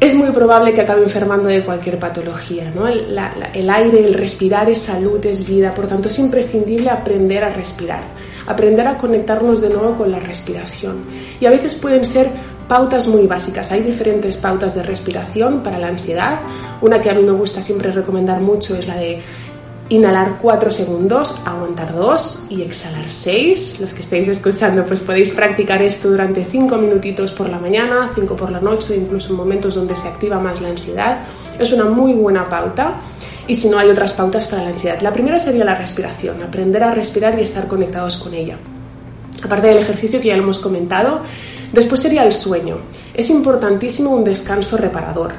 [0.00, 2.70] es muy probable que acabe enfermando de cualquier patología.
[2.74, 2.86] ¿no?
[2.86, 3.18] El,
[3.54, 8.02] el, aire, el respirar es salud, es vida, por tanto es imprescindible aprender a respirar,
[8.46, 11.04] aprender a conectarnos de nuevo con la respiración.
[11.40, 12.28] Y a veces pueden ser
[12.68, 13.72] pautas muy básicas.
[13.72, 16.40] Hay diferentes pautas de respiración para la ansiedad.
[16.80, 19.22] Una que a mí me gusta siempre recomendar mucho es la de
[19.88, 23.80] inhalar 4 segundos, aguantar 2 y exhalar 6.
[23.80, 28.36] Los que estéis escuchando, pues podéis practicar esto durante 5 minutitos por la mañana, 5
[28.36, 31.24] por la noche, incluso en momentos donde se activa más la ansiedad.
[31.58, 32.94] Es una muy buena pauta.
[33.46, 35.00] Y si no, hay otras pautas para la ansiedad.
[35.02, 38.56] La primera sería la respiración, aprender a respirar y estar conectados con ella.
[39.42, 41.20] Aparte del ejercicio que ya lo hemos comentado,
[41.72, 42.78] después sería el sueño.
[43.12, 45.32] Es importantísimo un descanso reparador.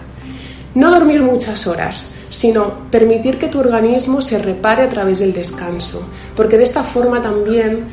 [0.76, 6.02] No dormir muchas horas, sino permitir que tu organismo se repare a través del descanso,
[6.36, 7.86] porque de esta forma también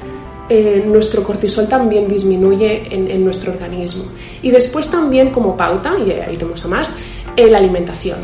[0.49, 4.03] eh, nuestro cortisol también disminuye en, nuestro organismo.
[4.43, 6.91] Y después también como pauta, y iremos a más,
[7.37, 8.19] eh, la alimentación.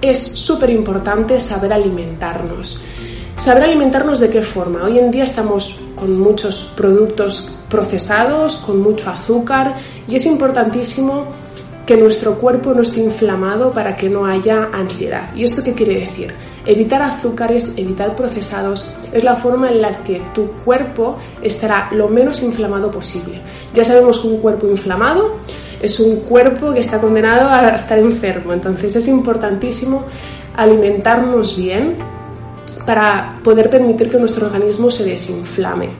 [0.00, 2.80] Es súper importante saber alimentarnos.
[3.36, 4.84] Saber alimentarnos de qué forma.
[4.84, 9.74] Hoy en día estamos con muchos productos procesados, con mucho azúcar,
[10.06, 11.26] y es importantísimo
[11.86, 15.34] que nuestro cuerpo no esté inflamado para que no haya ansiedad.
[15.34, 16.34] ¿Y esto qué quiere decir?
[16.66, 22.42] Evitar azúcares, evitar procesados, es la forma en la que tu cuerpo estará lo menos
[22.42, 23.40] inflamado posible.
[23.74, 25.36] Ya sabemos que un cuerpo inflamado
[25.82, 30.04] es un cuerpo que está condenado a estar enfermo, entonces es importantísimo
[30.56, 31.98] alimentarnos bien
[32.86, 35.90] para poder permitir que nuestro organismo se desinflame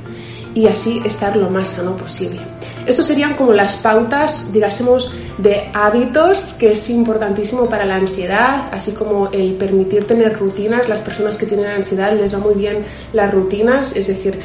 [0.55, 2.40] y así estar lo más sano posible.
[2.87, 8.92] Estos serían como las pautas, digásemos, de hábitos que es importantísimo para la ansiedad, así
[8.92, 10.88] como el permitir tener rutinas.
[10.88, 14.38] Las personas que tienen ansiedad les va muy bien las rutinas, es decir,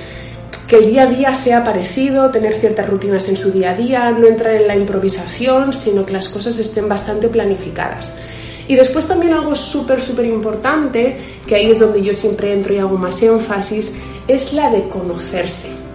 [0.67, 4.11] que el día a día sea parecido, tener ciertas rutinas en su día a día,
[4.11, 8.15] no entrar en la improvisación, sino que las cosas estén bastante planificadas.
[8.67, 12.77] Y después también algo súper, súper importante, que ahí es donde yo siempre entro y
[12.77, 13.95] hago más énfasis,
[14.27, 15.88] es la de conocerse.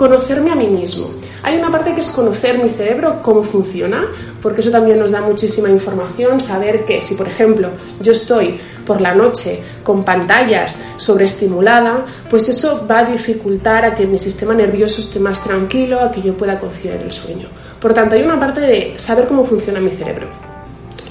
[0.00, 1.10] Conocerme a mí mismo.
[1.42, 4.10] Hay una parte que es conocer mi cerebro, cómo funciona,
[4.40, 7.68] porque eso también nos da muchísima información, saber que si, por ejemplo,
[8.00, 14.06] yo estoy por la noche con pantallas sobreestimulada, pues eso va a dificultar a que
[14.06, 17.50] mi sistema nervioso esté más tranquilo, a que yo pueda conciliar el sueño.
[17.78, 20.28] Por tanto, hay una parte de saber cómo funciona mi cerebro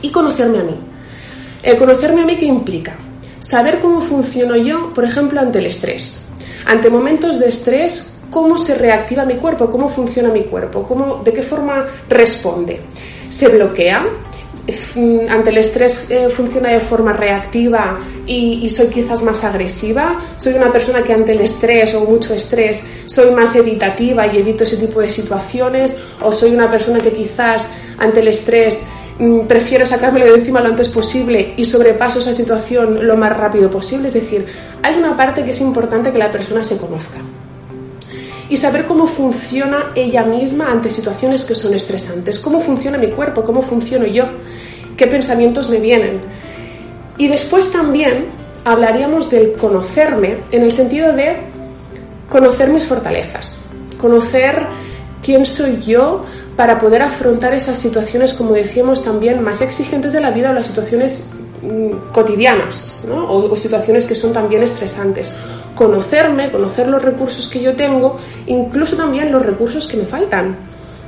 [0.01, 0.75] y conocerme a mí.
[1.61, 2.95] El conocerme a mí, ¿qué implica?
[3.37, 6.25] Saber cómo funciono yo, por ejemplo, ante el estrés.
[6.65, 11.33] Ante momentos de estrés, cómo se reactiva mi cuerpo, cómo funciona mi cuerpo, cómo, de
[11.33, 12.81] qué forma responde.
[13.29, 14.05] Se bloquea,
[14.95, 20.53] mm, ante el estrés eh, funciona de forma reactiva y, soy quizás más agresiva, soy
[20.53, 24.77] una persona que ante el estrés o mucho estrés soy más evitativa y evito ese
[24.77, 28.77] tipo de situaciones, o soy una persona que quizás ante el estrés
[29.17, 33.69] mm, prefiero sacármelo de encima lo antes posible y sobrepaso esa situación lo más rápido
[33.69, 34.07] posible.
[34.09, 34.45] Es decir,
[34.83, 37.17] hay una parte que es importante que la persona se conozca
[38.49, 43.43] y saber cómo funciona ella misma ante situaciones que son estresantes, cómo funciona mi cuerpo,
[43.43, 44.25] cómo funciono yo,
[44.97, 46.19] qué pensamientos me vienen.
[47.17, 48.25] Y después también
[48.65, 51.37] hablaríamos del conocerme en el sentido de
[52.27, 54.65] conocer mis fortalezas, conocer
[55.21, 60.31] quién soy yo para poder afrontar esas situaciones, como decíamos también, más exigentes de la
[60.31, 61.31] vida o las situaciones
[61.61, 65.31] mm, cotidianas o situaciones que son también estresantes
[65.75, 70.57] conocerme, conocer los recursos que yo tengo, incluso también los recursos que me faltan.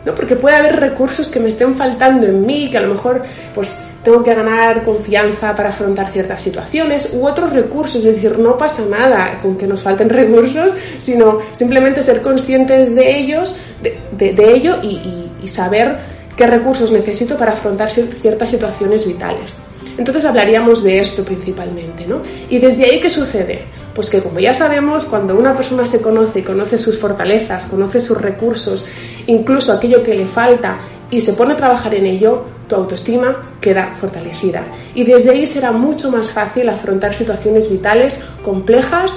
[0.06, 0.16] ¿no?
[0.16, 3.22] Porque puede haber recursos que me estén faltando en mí, que a lo mejor
[3.54, 3.72] pues
[4.04, 8.84] tengo que ganar confianza para afrontar ciertas situaciones u otros recursos, es decir, no pasa
[8.90, 10.72] nada con que nos falten recursos,
[11.02, 15.98] sino simplemente ser conscientes de ellos, de, de, ello y, y saber
[16.36, 19.54] qué recursos necesito para afrontar ciertas situaciones vitales.
[19.98, 22.22] Entonces hablaríamos de esto principalmente, ¿no?
[22.50, 23.66] Y desde ahí, ¿qué sucede?
[23.94, 28.20] Pues que como ya sabemos, cuando una persona se conoce, conoce sus fortalezas, conoce sus
[28.20, 28.86] recursos,
[29.28, 33.94] incluso aquello que le falta y se pone a trabajar en ello, tu autoestima queda
[34.00, 34.66] fortalecida.
[34.96, 39.14] Y desde ahí será mucho más fácil afrontar situaciones vitales complejas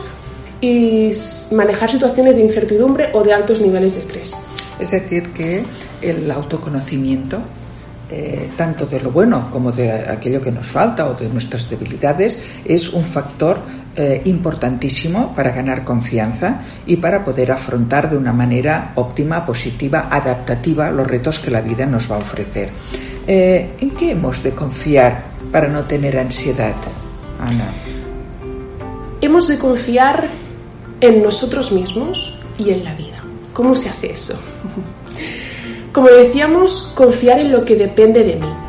[0.61, 1.13] y
[1.53, 4.35] manejar situaciones de incertidumbre o de altos niveles de estrés.
[4.81, 5.65] Es decir, que
[6.03, 7.39] el autoconocimiento
[8.11, 12.41] eh, tanto de lo bueno como de aquello que nos falta o de nuestras debilidades,
[12.65, 13.59] es un factor
[13.97, 20.91] eh, importantísimo para ganar confianza y para poder afrontar de una manera óptima, positiva, adaptativa
[20.91, 22.71] los retos que la vida nos va a ofrecer.
[23.27, 26.75] Eh, ¿En qué hemos de confiar para no tener ansiedad,
[27.41, 27.75] Ana?
[29.21, 30.29] Hemos de confiar
[31.01, 33.23] en nosotros mismos y en la vida.
[33.53, 34.35] ¿Cómo se hace eso?
[35.93, 38.64] Como decíamos, confiar en lo que depende de mí.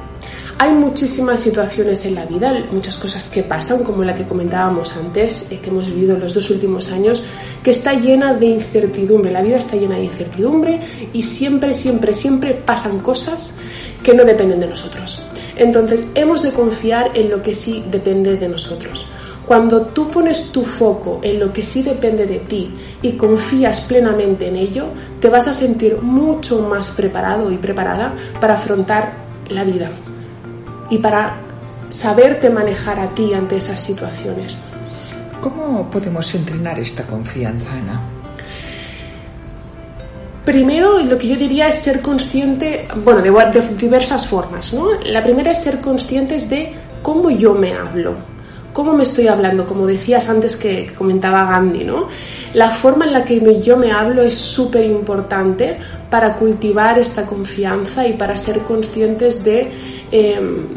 [0.58, 5.52] Hay muchísimas situaciones en la vida, muchas cosas que pasan, como la que comentábamos antes,
[5.52, 7.26] eh, que hemos vivido los dos últimos años,
[7.62, 9.34] que está llena de incertidumbre.
[9.34, 10.80] La vida está llena de incertidumbre
[11.12, 13.58] y siempre, siempre, siempre pasan cosas
[14.02, 15.22] que no dependen de nosotros.
[15.58, 19.08] Entonces, hemos de confiar en lo que sí depende de nosotros.
[19.46, 24.48] Cuando tú pones tu foco en lo que sí depende de ti y confías plenamente
[24.48, 24.88] en ello,
[25.20, 29.14] te vas a sentir mucho más preparado y preparada para afrontar
[29.50, 29.92] la vida
[30.90, 31.38] y para
[31.90, 34.62] saberte manejar a ti ante esas situaciones.
[35.42, 38.02] ¿Cómo podemos entrenar esta confianza, Ana?
[40.44, 44.90] Primero, lo que yo diría es ser consciente, bueno, de, diversas formas, ¿no?
[45.06, 48.14] La primera es ser conscientes de cómo yo me hablo,
[48.72, 52.10] cómo me estoy hablando, como decías antes que, comentaba Gandhi, ¿no?
[52.54, 55.80] La forma en la que yo me hablo es súper importante
[56.12, 59.72] para cultivar esta confianza y para ser conscientes de
[60.12, 60.68] Em,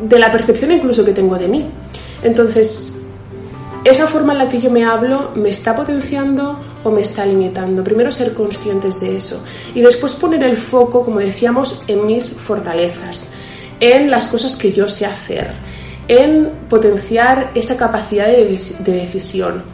[0.00, 1.70] de la percepción incluso que tengo de mí.
[2.22, 3.00] Entonces,
[3.84, 7.82] esa forma en la que yo me hablo me está potenciando o me está limitando.
[7.82, 9.42] Primero ser conscientes de eso
[9.74, 13.22] y después poner el foco, como decíamos, en mis fortalezas,
[13.80, 15.52] en las cosas que yo sé hacer,
[16.08, 19.64] en potenciar esa capacidad de, de decisión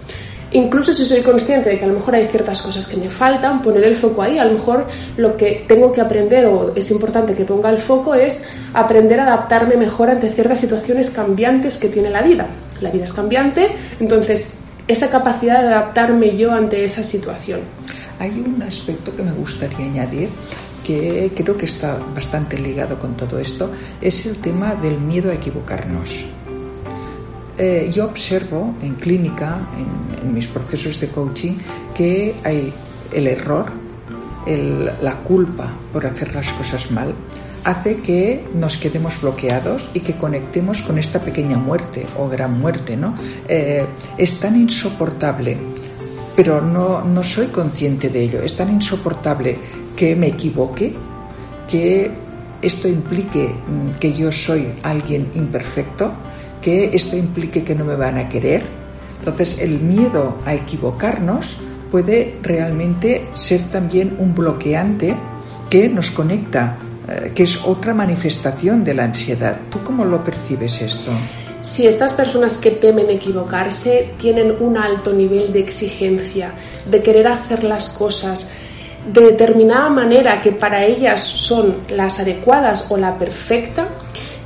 [0.52, 3.62] incluso si soy consciente de que a lo mejor hay ciertas cosas que me faltan,
[3.62, 4.38] poner el foco ahí.
[4.38, 8.14] A lo mejor lo que tengo que aprender o es importante que ponga el foco
[8.14, 12.46] es aprender a adaptarme mejor ante ciertas situaciones cambiantes que tiene la vida.
[12.80, 13.68] La vida es cambiante,
[14.00, 17.60] entonces esa capacidad de adaptarme yo ante esa situación.
[18.18, 20.30] Hay un aspecto que me gustaría añadir
[20.86, 25.34] que creo que está bastante ligado con todo esto, es el tema del miedo a
[25.34, 26.10] equivocarnos.
[27.58, 29.60] Eh, yo observo en clínica,
[30.22, 31.54] en, mis procesos de coaching,
[31.94, 32.72] que hay
[33.12, 33.66] el error,
[35.00, 37.14] la culpa por hacer las cosas mal,
[37.66, 42.96] hace que nos quedemos bloqueados y que conectemos con esta pequeña muerte o gran muerte,
[42.96, 43.16] ¿no?
[43.48, 43.84] Eh,
[44.16, 45.56] es tan insoportable,
[46.36, 49.58] pero no, soy consciente de ello, es tan insoportable
[49.96, 50.94] que me equivoque,
[51.68, 52.08] que
[52.62, 56.12] esto implique mm, que yo soy alguien imperfecto,
[56.60, 58.64] que esto implique que no me van a querer.
[59.18, 61.56] Entonces el miedo a equivocarnos
[61.90, 65.14] puede realmente ser también un bloqueante
[65.70, 66.76] que nos conecta,
[67.08, 69.56] eh, que es otra manifestación de la ansiedad.
[69.70, 71.12] ¿Tú cómo lo percibes esto?
[71.62, 76.52] Si estas personas que temen equivocarse tienen un alto nivel de exigencia,
[76.88, 78.52] de querer hacer las cosas
[79.12, 83.88] de determinada manera que para ellas son las adecuadas o la perfecta,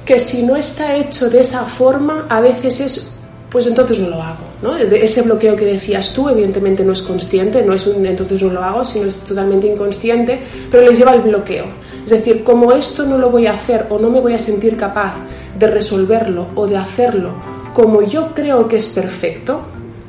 [0.05, 3.13] que si no está hecho de esa forma, a veces es,
[3.51, 4.45] pues entonces no lo hago.
[4.63, 4.77] ¿no?
[4.77, 8.63] Ese bloqueo que decías tú, evidentemente no es consciente, no es un entonces no lo
[8.63, 11.67] hago, sino es totalmente inconsciente, pero les lleva al bloqueo.
[12.05, 14.77] Es decir, como esto no lo voy a hacer o no me voy a sentir
[14.77, 15.15] capaz
[15.59, 17.35] de resolverlo o de hacerlo
[17.73, 19.63] como yo creo que es perfecto,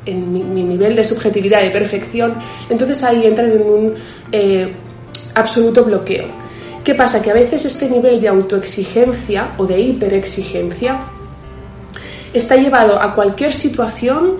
[0.04, 2.34] en mi, nivel de subjetividad de perfección,
[2.68, 3.94] entonces ahí entran en un
[4.32, 4.72] eh,
[5.34, 6.26] absoluto bloqueo.
[6.84, 7.22] ¿Qué pasa?
[7.22, 11.00] Que a veces este nivel de autoexigencia o de hiperexigencia
[12.32, 14.38] está llevado a cualquier situación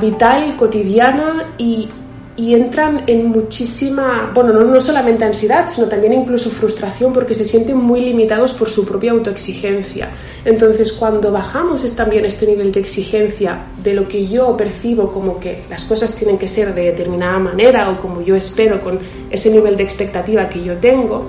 [0.00, 1.88] vital, cotidiana y
[2.34, 7.46] y entran en muchísima, bueno, no, no, solamente ansiedad, sino también incluso frustración porque se
[7.46, 10.10] sienten muy limitados por su propia autoexigencia.
[10.44, 15.38] Entonces, cuando bajamos es también este nivel de exigencia de lo que yo percibo como
[15.38, 18.98] que las cosas tienen que ser de determinada manera o como yo espero con
[19.30, 21.26] ese nivel de expectativa que yo tengo,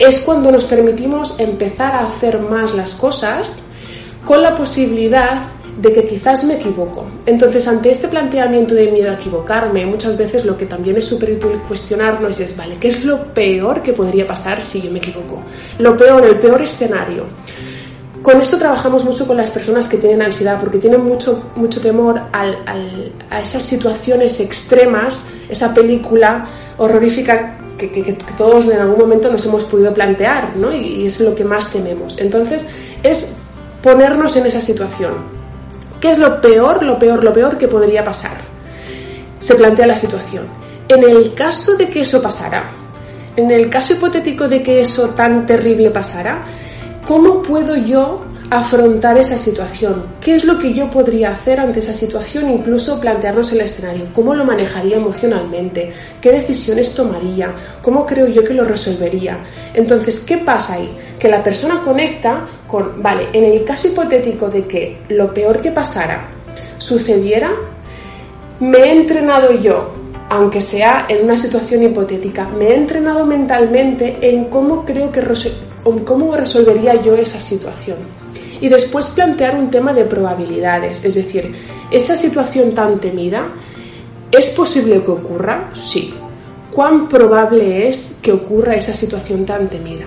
[0.00, 3.68] es cuando nos permitimos empezar a hacer más las cosas
[4.24, 5.42] con la posibilidad
[5.80, 7.06] de que quizás me equivoco.
[7.24, 11.32] Entonces, ante este planteamiento de miedo a equivocarme, muchas veces lo que también es súper
[11.32, 15.42] útil cuestionarnos es, vale, ¿qué es lo peor que podría pasar si yo me equivoco?
[15.78, 17.24] Lo peor, el peor escenario.
[18.22, 22.20] Con esto trabajamos mucho con las personas que tienen ansiedad, porque tienen mucho, mucho temor
[22.30, 29.94] a esas situaciones extremas, esa película horrorífica que, todos en algún momento nos hemos podido
[29.94, 30.70] plantear, ¿no?
[30.70, 32.18] y es lo que más tememos.
[32.18, 32.68] Entonces,
[33.02, 33.32] es
[33.82, 35.39] ponernos en esa situación
[36.00, 38.38] ¿Qué es lo peor, lo peor, lo peor que podría pasar?
[39.38, 40.46] Se plantea la situación.
[40.88, 42.72] En el caso de que eso pasara,
[43.36, 46.42] en el caso hipotético de que eso tan terrible pasara,
[47.06, 50.06] ¿cómo puedo yo afrontar esa situación.
[50.20, 52.50] ¿Qué es lo que yo podría hacer ante esa situación?
[52.50, 54.06] Incluso plantearnos el escenario.
[54.12, 55.92] ¿Cómo lo manejaría emocionalmente?
[56.20, 57.52] ¿Qué decisiones tomaría?
[57.80, 59.38] ¿Cómo creo yo que lo resolvería?
[59.72, 60.90] Entonces, ¿qué pasa ahí?
[61.18, 65.70] Que la persona conecta con, vale, en el caso hipotético de que lo peor que
[65.70, 66.30] pasara
[66.78, 67.52] sucediera,
[68.58, 69.94] me he entrenado yo
[70.32, 75.24] aunque sea en una situación hipotética, me he entrenado mentalmente en cómo creo que
[76.04, 78.19] cómo resolvería yo esa situación.
[78.60, 81.54] Y después plantear un tema de probabilidades, es decir,
[81.90, 83.48] esa situación tan temida,
[84.30, 85.70] ¿es posible que ocurra?
[85.74, 86.14] Sí.
[86.70, 90.04] ¿Cuán probable es que ocurra esa situación tan temida?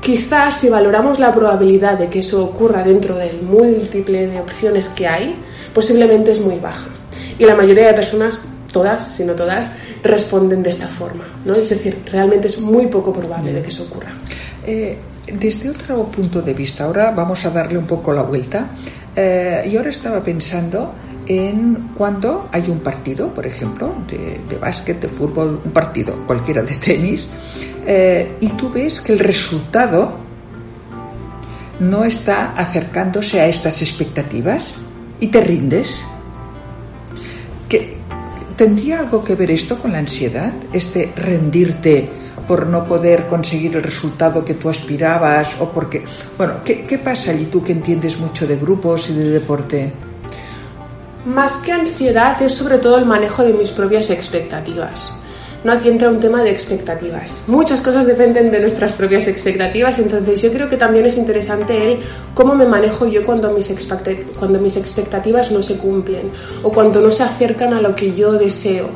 [0.00, 5.06] Quizás si valoramos la probabilidad de que eso ocurra dentro del múltiple de opciones que
[5.06, 5.36] hay,
[5.72, 6.90] posiblemente es muy baja.
[7.38, 8.38] Y la mayoría de personas
[8.74, 11.24] todas, si no todas, responden de esta forma.
[11.44, 11.54] ¿no?
[11.54, 14.12] Es decir, realmente es muy poco probable de que eso ocurra.
[14.66, 18.68] Eh, desde otro punto de vista, ahora vamos a darle un poco la vuelta.
[19.16, 20.92] Eh, y ahora estaba pensando
[21.26, 26.62] en cuando hay un partido, por ejemplo, de, de básquet, de fútbol, un partido cualquiera
[26.62, 27.28] de tenis,
[27.86, 30.18] eh, y tú ves que el resultado
[31.80, 34.76] no está acercándose a estas expectativas
[35.20, 36.04] y te rindes.
[38.56, 40.52] ¿Tendría algo que ver esto con la ansiedad?
[40.72, 42.08] Este rendirte
[42.46, 46.04] por no poder conseguir el resultado que tú aspirabas o porque...
[46.36, 49.92] Bueno, ¿qué, qué pasa allí tú que entiendes mucho de grupos y de deporte?
[51.24, 55.12] Más que ansiedad es sobre todo el manejo de mis propias expectativas.
[55.64, 55.72] ¿no?
[55.72, 57.42] Aquí entra un tema de expectativas.
[57.46, 61.96] Muchas cosas dependen de nuestras propias expectativas, entonces yo creo que también es interesante el
[62.34, 63.74] cómo me manejo yo cuando mis,
[64.38, 66.30] cuando mis expectativas no se cumplen
[66.62, 68.90] o cuando no se acercan a lo que yo deseo.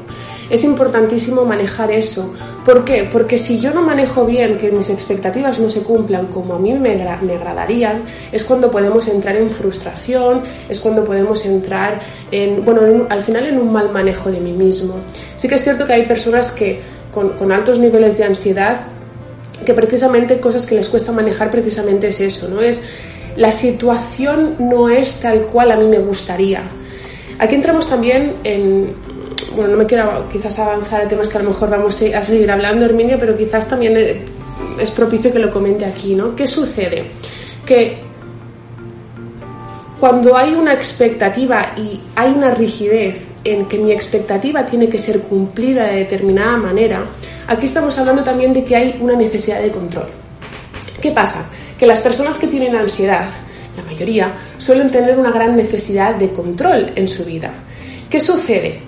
[0.51, 2.35] Es importantísimo manejar eso.
[2.69, 3.09] ¿Por qué?
[3.11, 6.75] Porque si yo no manejo bien que mis expectativas no se cumplan como a mí
[6.75, 11.99] me, me agradarían, es cuando podemos entrar en frustración, es cuando podemos entrar
[12.31, 14.97] en, bueno, al final en un mal manejo de mí mismo.
[15.35, 18.81] Sí que es cierto que hay personas que con, con altos niveles de ansiedad,
[19.65, 22.61] que precisamente cosas que les cuesta manejar precisamente es eso, ¿no?
[22.61, 22.85] Es
[23.35, 26.69] la situación no es tal cual a mí me gustaría.
[27.39, 28.93] Aquí entramos también en,
[29.55, 32.51] bueno, no me quiero quizás avanzar a temas que a lo mejor vamos a seguir
[32.51, 33.97] hablando, Herminio, pero quizás también
[34.79, 36.35] es propicio que lo comente aquí, ¿no?
[36.35, 37.11] ¿Qué sucede?
[37.65, 37.99] Que
[40.01, 45.21] cuando hay una expectativa y hay una rigidez en que mi expectativa tiene que ser
[45.23, 47.05] cumplida de determinada manera,
[47.47, 50.09] aquí estamos hablando también de que hay una necesidad de control.
[51.01, 51.49] ¿Qué pasa?
[51.79, 53.29] Que las personas que tienen ansiedad,
[53.77, 57.53] la mayoría, suelen tener una gran necesidad de control en su vida.
[58.11, 58.81] ¿Qué sucede?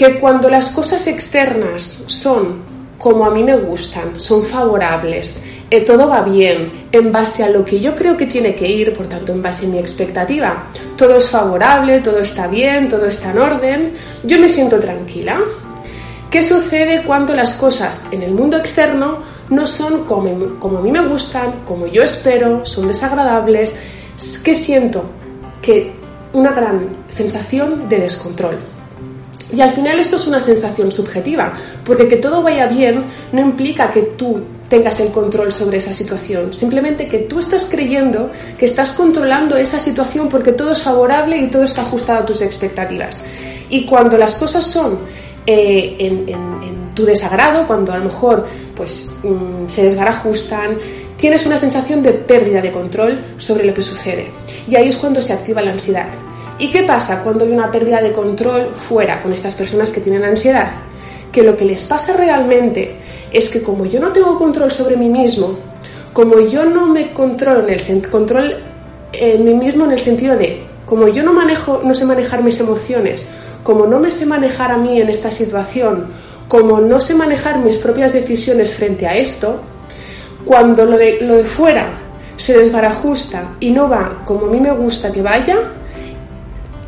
[0.00, 2.62] Que cuando las cosas externas son
[2.96, 7.62] como a mí me gustan, son favorables, eh, todo va bien, en base a lo
[7.66, 10.64] que yo creo que tiene que ir, por tanto, en base a mi expectativa,
[10.96, 13.94] todo es favorable, todo está bien, todo está en orden,
[14.24, 15.38] yo me siento tranquila.
[16.30, 19.18] ¿Qué sucede cuando las cosas en el mundo externo
[19.50, 23.76] no son como, como a mí me gustan, como yo espero, son desagradables?
[24.42, 25.04] ¿Qué siento?
[25.60, 25.92] Que
[26.32, 28.69] una gran sensación de descontrol.
[29.52, 33.90] Y al final esto es una sensación subjetiva, porque que todo vaya bien no implica
[33.90, 38.92] que tú tengas el control sobre esa situación, simplemente que tú estás creyendo que estás
[38.92, 43.22] controlando esa situación porque todo es favorable y todo está ajustado a tus expectativas.
[43.68, 45.00] Y cuando las cosas son
[45.46, 46.50] eh, en,
[46.94, 50.76] tu desagrado, cuando a lo mejor pues, mm, se desbarajustan,
[51.16, 54.30] tienes una sensación de pérdida de control sobre lo que sucede.
[54.68, 56.08] Y ahí es cuando se activa la ansiedad.
[56.60, 60.24] ¿Y qué pasa cuando hay una pérdida de control fuera con estas personas que tienen
[60.24, 60.70] ansiedad?
[61.32, 62.96] Que lo que les pasa realmente
[63.32, 65.58] es que como yo no tengo control sobre mí mismo,
[66.12, 68.56] como yo no me controlo en el control
[69.12, 72.60] en mí mismo en el sentido de como yo no manejo, no sé manejar mis
[72.60, 73.28] emociones,
[73.62, 76.08] como no me sé manejar a mí en esta situación,
[76.46, 79.60] como no sé manejar mis propias decisiones frente a esto,
[80.44, 82.00] cuando lo de, lo de fuera
[82.36, 85.56] se desbarajusta y no va como a mí me gusta que vaya,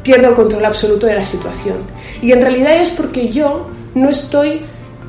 [0.03, 1.79] pierdo el control absoluto de la situación.
[2.21, 4.63] Y en realidad es porque yo no estoy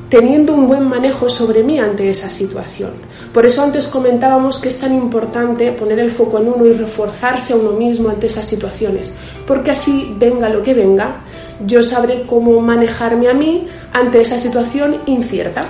[0.08, 2.92] teniendo un buen manejo sobre mí ante esa situación.
[3.32, 7.52] Por eso antes comentábamos que es tan importante poner el foco en uno y reforzarse
[7.52, 9.16] a uno mismo ante esas situaciones,
[9.46, 11.24] porque así venga lo que venga,
[11.66, 15.62] yo sabré cómo manejarme a mí ante esa situación incierta.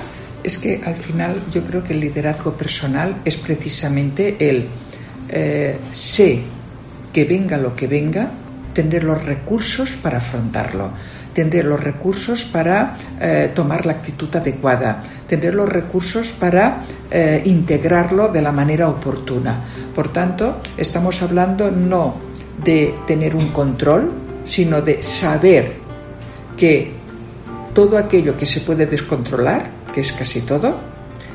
[0.43, 4.67] Es que al final yo creo que el liderazgo personal es precisamente el
[5.31, 6.43] eh, sé
[7.13, 8.31] que venga lo que venga,
[8.75, 10.91] tener los recursos para afrontarlo.
[11.35, 18.29] tendré los recursos para eh, tomar la actitud adecuada, tendré los recursos para eh, integrarlo
[18.29, 19.65] de la manera oportuna.
[19.93, 22.15] Por tanto, estamos hablando no
[22.63, 24.13] de tener un control,
[24.47, 25.75] sino de saber
[26.57, 26.93] que
[27.75, 30.79] todo aquello que se puede descontrolar, que es casi todo,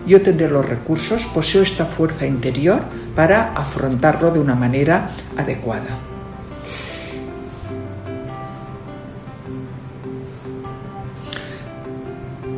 [0.08, 2.82] yo tendré los recursos, poseo esta fuerza interior
[3.16, 6.09] para afrontarlo de una manera adecuada.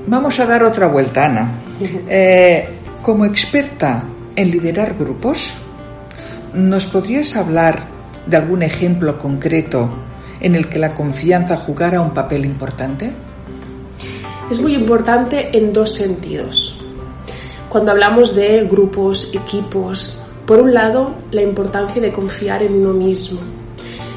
[0.08, 1.52] Vamos a dar otra vuelta, Ana.
[2.08, 2.68] Eh,
[3.02, 4.04] como experta
[4.36, 5.50] en liderar grupos,
[6.54, 7.88] ¿nos podrías hablar
[8.28, 9.90] de algún ejemplo concreto
[10.40, 13.12] en el que la confianza jugara un papel importante?
[14.52, 16.84] Es muy importante en dos sentidos.
[17.68, 23.40] Cuando hablamos de grupos, equipos, por un lado, la importancia de confiar en uno mismo.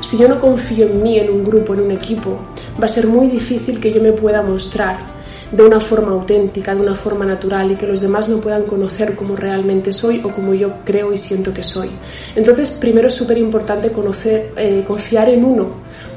[0.03, 2.39] Si yo no confío en mí, en un grupo, en un equipo,
[2.79, 5.14] va a ser muy difícil que yo me pueda mostrar
[5.51, 9.15] de una forma auténtica, de una forma natural y que los demás no puedan conocer
[9.15, 11.91] cómo realmente soy o como yo creo y siento que soy.
[12.35, 15.69] Entonces, primero es súper importante conocer, eh, confiar en uno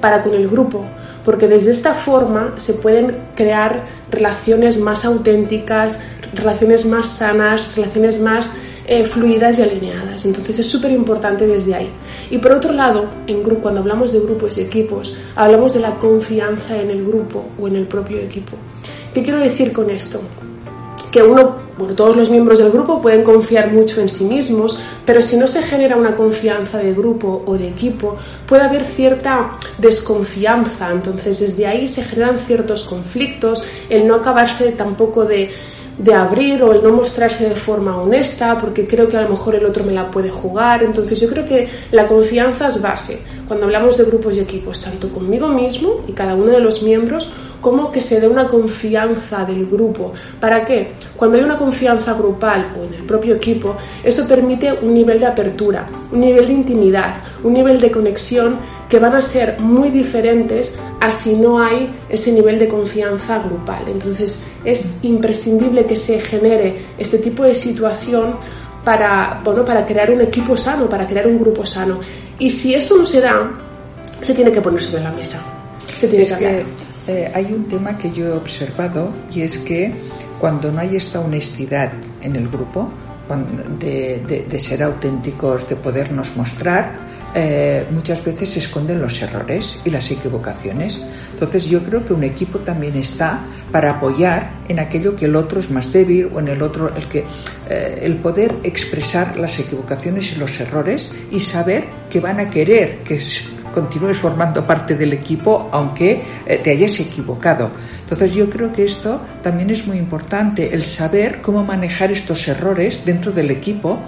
[0.02, 0.86] para con el grupo,
[1.24, 6.00] porque desde esta forma se pueden crear relaciones más auténticas,
[6.34, 8.52] relaciones más sanas, relaciones más
[8.90, 10.26] eh, fluidas y alineadas.
[10.26, 11.90] Entonces es súper importante desde ahí.
[12.30, 15.96] Y por otro lado, en grupo, cuando hablamos de grupos y equipos, hablamos de la
[15.96, 18.56] confianza en el grupo o en el propio equipo.
[19.18, 20.22] ¿Qué quiero decir con esto?
[21.12, 25.24] Que uno, bueno, todos los miembros del grupo pueden confiar mucho en sí mismos, pero
[25.24, 28.16] si no se genera una confianza de grupo o de equipo,
[28.46, 30.92] puede haber cierta desconfianza.
[30.92, 35.50] Entonces, desde ahí se generan ciertos conflictos, el no acabarse tampoco de
[35.98, 39.56] de abrir o el no mostrarse de forma honesta porque creo que a lo mejor
[39.56, 40.84] el otro me la puede jugar.
[40.84, 45.10] Entonces yo creo que la confianza es base cuando hablamos de grupos y equipos, tanto
[45.10, 47.30] conmigo mismo y cada uno de los miembros
[47.68, 50.14] como que se dé una confianza del grupo.
[50.40, 50.92] ¿Para qué?
[51.18, 55.26] Cuando hay una confianza grupal o en el propio equipo, eso permite un nivel de
[55.26, 58.58] apertura, un nivel de intimidad, un nivel de conexión
[58.88, 63.84] que van a ser muy diferentes a si no hay ese nivel de confianza grupal.
[63.90, 68.36] Entonces es imprescindible que se genere este tipo de situación
[68.86, 72.00] para, bueno, para crear un equipo sano, para crear un grupo sano.
[72.40, 73.52] Y si eso no se da,
[74.22, 75.44] se tiene que poner sobre la mesa.
[75.98, 79.94] Se tiene que eh, hay un tema que yo he observado y es que
[80.40, 81.92] cuando no hay esta honestidad
[82.22, 82.92] en el grupo,
[83.80, 90.10] de, ser auténticos, de podernos mostrar, eh, muchas veces se esconden los errores y las
[90.10, 91.02] equivocaciones.
[91.34, 93.42] Entonces yo creo que un equipo también está
[93.72, 97.08] para apoyar en aquello que el otro es más débil o en el otro el
[97.08, 97.26] que
[97.70, 103.00] eh, el poder expresar las equivocaciones y los errores y saber que van a querer
[103.00, 103.20] que
[103.74, 107.72] continúes formando parte del equipo aunque eh, te hayas equivocado.
[108.02, 113.04] Entonces yo creo que esto también es muy importante, el saber cómo manejar estos errores
[113.06, 114.00] dentro del equipo,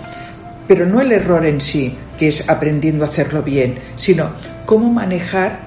[0.67, 4.31] pero no el error en sí, que es aprendiendo a hacerlo bien, sino
[4.65, 5.61] cómo manejar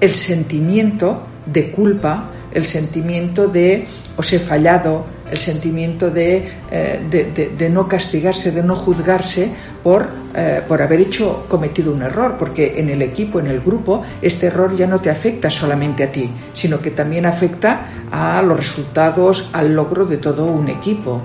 [0.00, 3.86] el sentimiento de culpa, el sentimiento de
[4.16, 9.50] os he fallado, el sentimiento de, eh, de, no castigarse, de no juzgarse
[9.82, 14.02] por, eh, por haber hecho, cometido un error, porque en el equipo, en el grupo,
[14.22, 18.56] este error ya no te afecta solamente a ti, sino que también afecta a los
[18.56, 21.20] resultados, al logro de todo un equipo.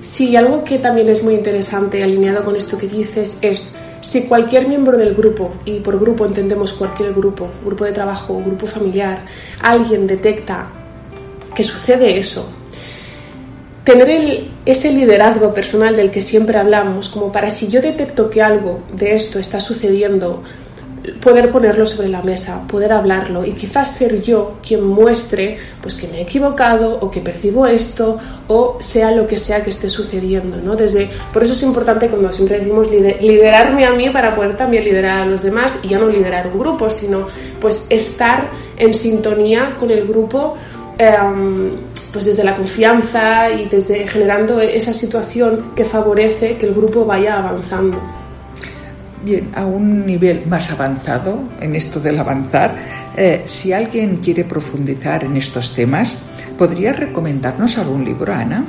[0.00, 4.66] Sí, algo que también es muy interesante alineado con esto que dices es si cualquier
[4.66, 9.26] miembro del grupo, y por grupo entendemos cualquier grupo, grupo de trabajo, grupo familiar,
[9.60, 10.70] alguien detecta
[11.54, 12.50] que sucede eso,
[13.90, 18.82] tener ese liderazgo personal del que siempre hablamos, como para si yo detecto que algo
[18.92, 20.42] de esto está sucediendo,
[21.20, 26.06] poder ponerlo sobre la mesa, poder hablarlo y quizás ser yo quien muestre pues que
[26.06, 28.18] me he equivocado o que percibo esto
[28.48, 30.76] o sea lo que sea que esté sucediendo, ¿no?
[30.76, 35.22] Desde por eso es importante cuando siempre decimos liderarme a mí para poder también liderar
[35.22, 37.26] a los demás y ya no liderar un grupo, sino
[37.60, 40.54] pues estar en sintonía con el grupo
[40.98, 41.72] em,
[42.12, 47.38] pues desde la confianza y desde generando esa situación que favorece que el grupo vaya
[47.38, 48.00] avanzando.
[49.22, 52.74] Bien, a un nivel más avanzado en esto del avanzar,
[53.16, 56.16] eh, si alguien quiere profundizar en estos temas,
[56.56, 58.64] ¿podría recomendarnos algún libro, Ana?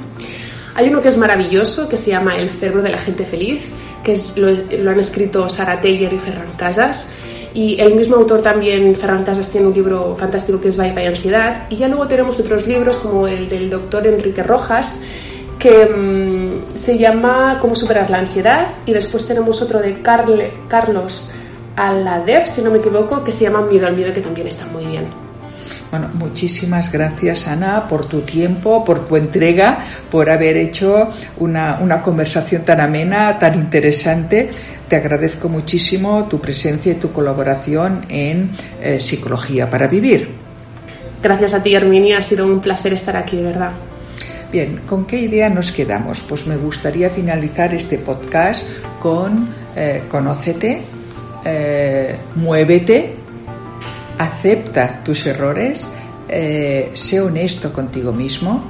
[0.75, 3.71] Hay uno que es maravilloso, que se llama El cerebro de la gente feliz,
[4.03, 4.49] que es, lo,
[4.89, 7.11] han escrito Sara Teyer y Ferran Casas.
[7.53, 11.07] Y el mismo autor también, Ferran Casas, tiene un libro fantástico que es Viva y
[11.07, 11.67] Ansiedad.
[11.69, 14.93] Y ya luego tenemos otros libros como el del doctor Enrique Rojas,
[15.59, 21.33] que mm, se llama Cómo superar la ansiedad y después tenemos otro de Carle, Carlos
[21.75, 24.85] Aladev, si no me equivoco, que se llama Miedo al miedo, que también está muy
[24.85, 25.30] bien.
[25.91, 29.79] Bueno, muchísimas gracias Ana por tu tiempo, por tu entrega,
[30.09, 34.49] por haber hecho una, una conversación tan amena, tan interesante.
[34.87, 40.29] Te agradezco muchísimo tu presencia y tu colaboración en eh, Psicología para Vivir.
[41.21, 42.19] Gracias a ti, Herminia.
[42.19, 43.71] Ha sido un placer estar aquí, de verdad.
[44.51, 46.19] Bien, ¿con qué idea nos quedamos?
[46.21, 48.65] Pues me gustaría finalizar este podcast
[48.99, 50.81] con eh, conócete,
[51.45, 53.15] eh, muévete,
[54.21, 55.87] acepta tus errores,
[56.29, 58.63] eh, sé honesto contigo mismo,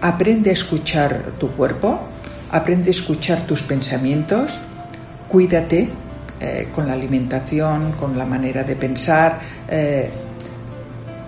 [0.00, 2.00] aprende a escuchar tu cuerpo,
[2.50, 4.58] aprende a escuchar tus pensamientos,
[5.28, 5.90] cuídate
[6.40, 9.38] eh, con la alimentación, con la manera de pensar.
[9.68, 10.08] Eh,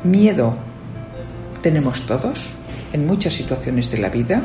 [0.04, 0.56] miedo
[1.60, 2.48] tenemos todos
[2.94, 4.40] en muchas situaciones de la vida,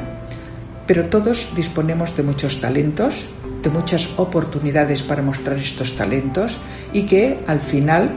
[0.86, 3.30] pero todos disponemos de muchos talentos,
[3.64, 6.60] de muchas oportunidades para mostrar estos talentos
[6.92, 8.12] y que al final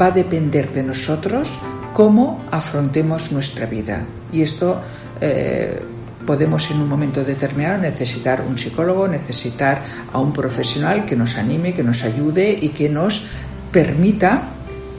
[0.00, 1.48] va a depender de nosotros
[1.92, 4.06] cómo afrontemos nuestra vida.
[4.32, 4.80] Y esto
[5.20, 5.80] eh,
[6.26, 11.74] podemos en un momento determinado necesitar un psicólogo, necesitar a un profesional que nos anime,
[11.74, 13.26] que nos ayude y que nos
[13.72, 14.42] permita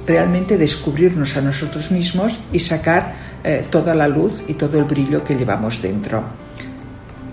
[0.08, 5.24] realmente descubrirnos a nosotros mismos y sacar eh, toda la luz y todo el brillo
[5.24, 6.24] que llevamos dentro.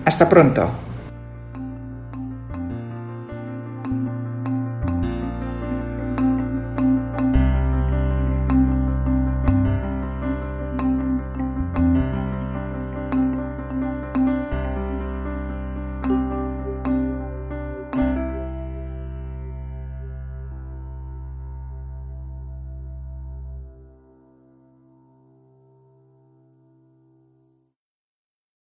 [0.05, 0.86] Hasta pronto.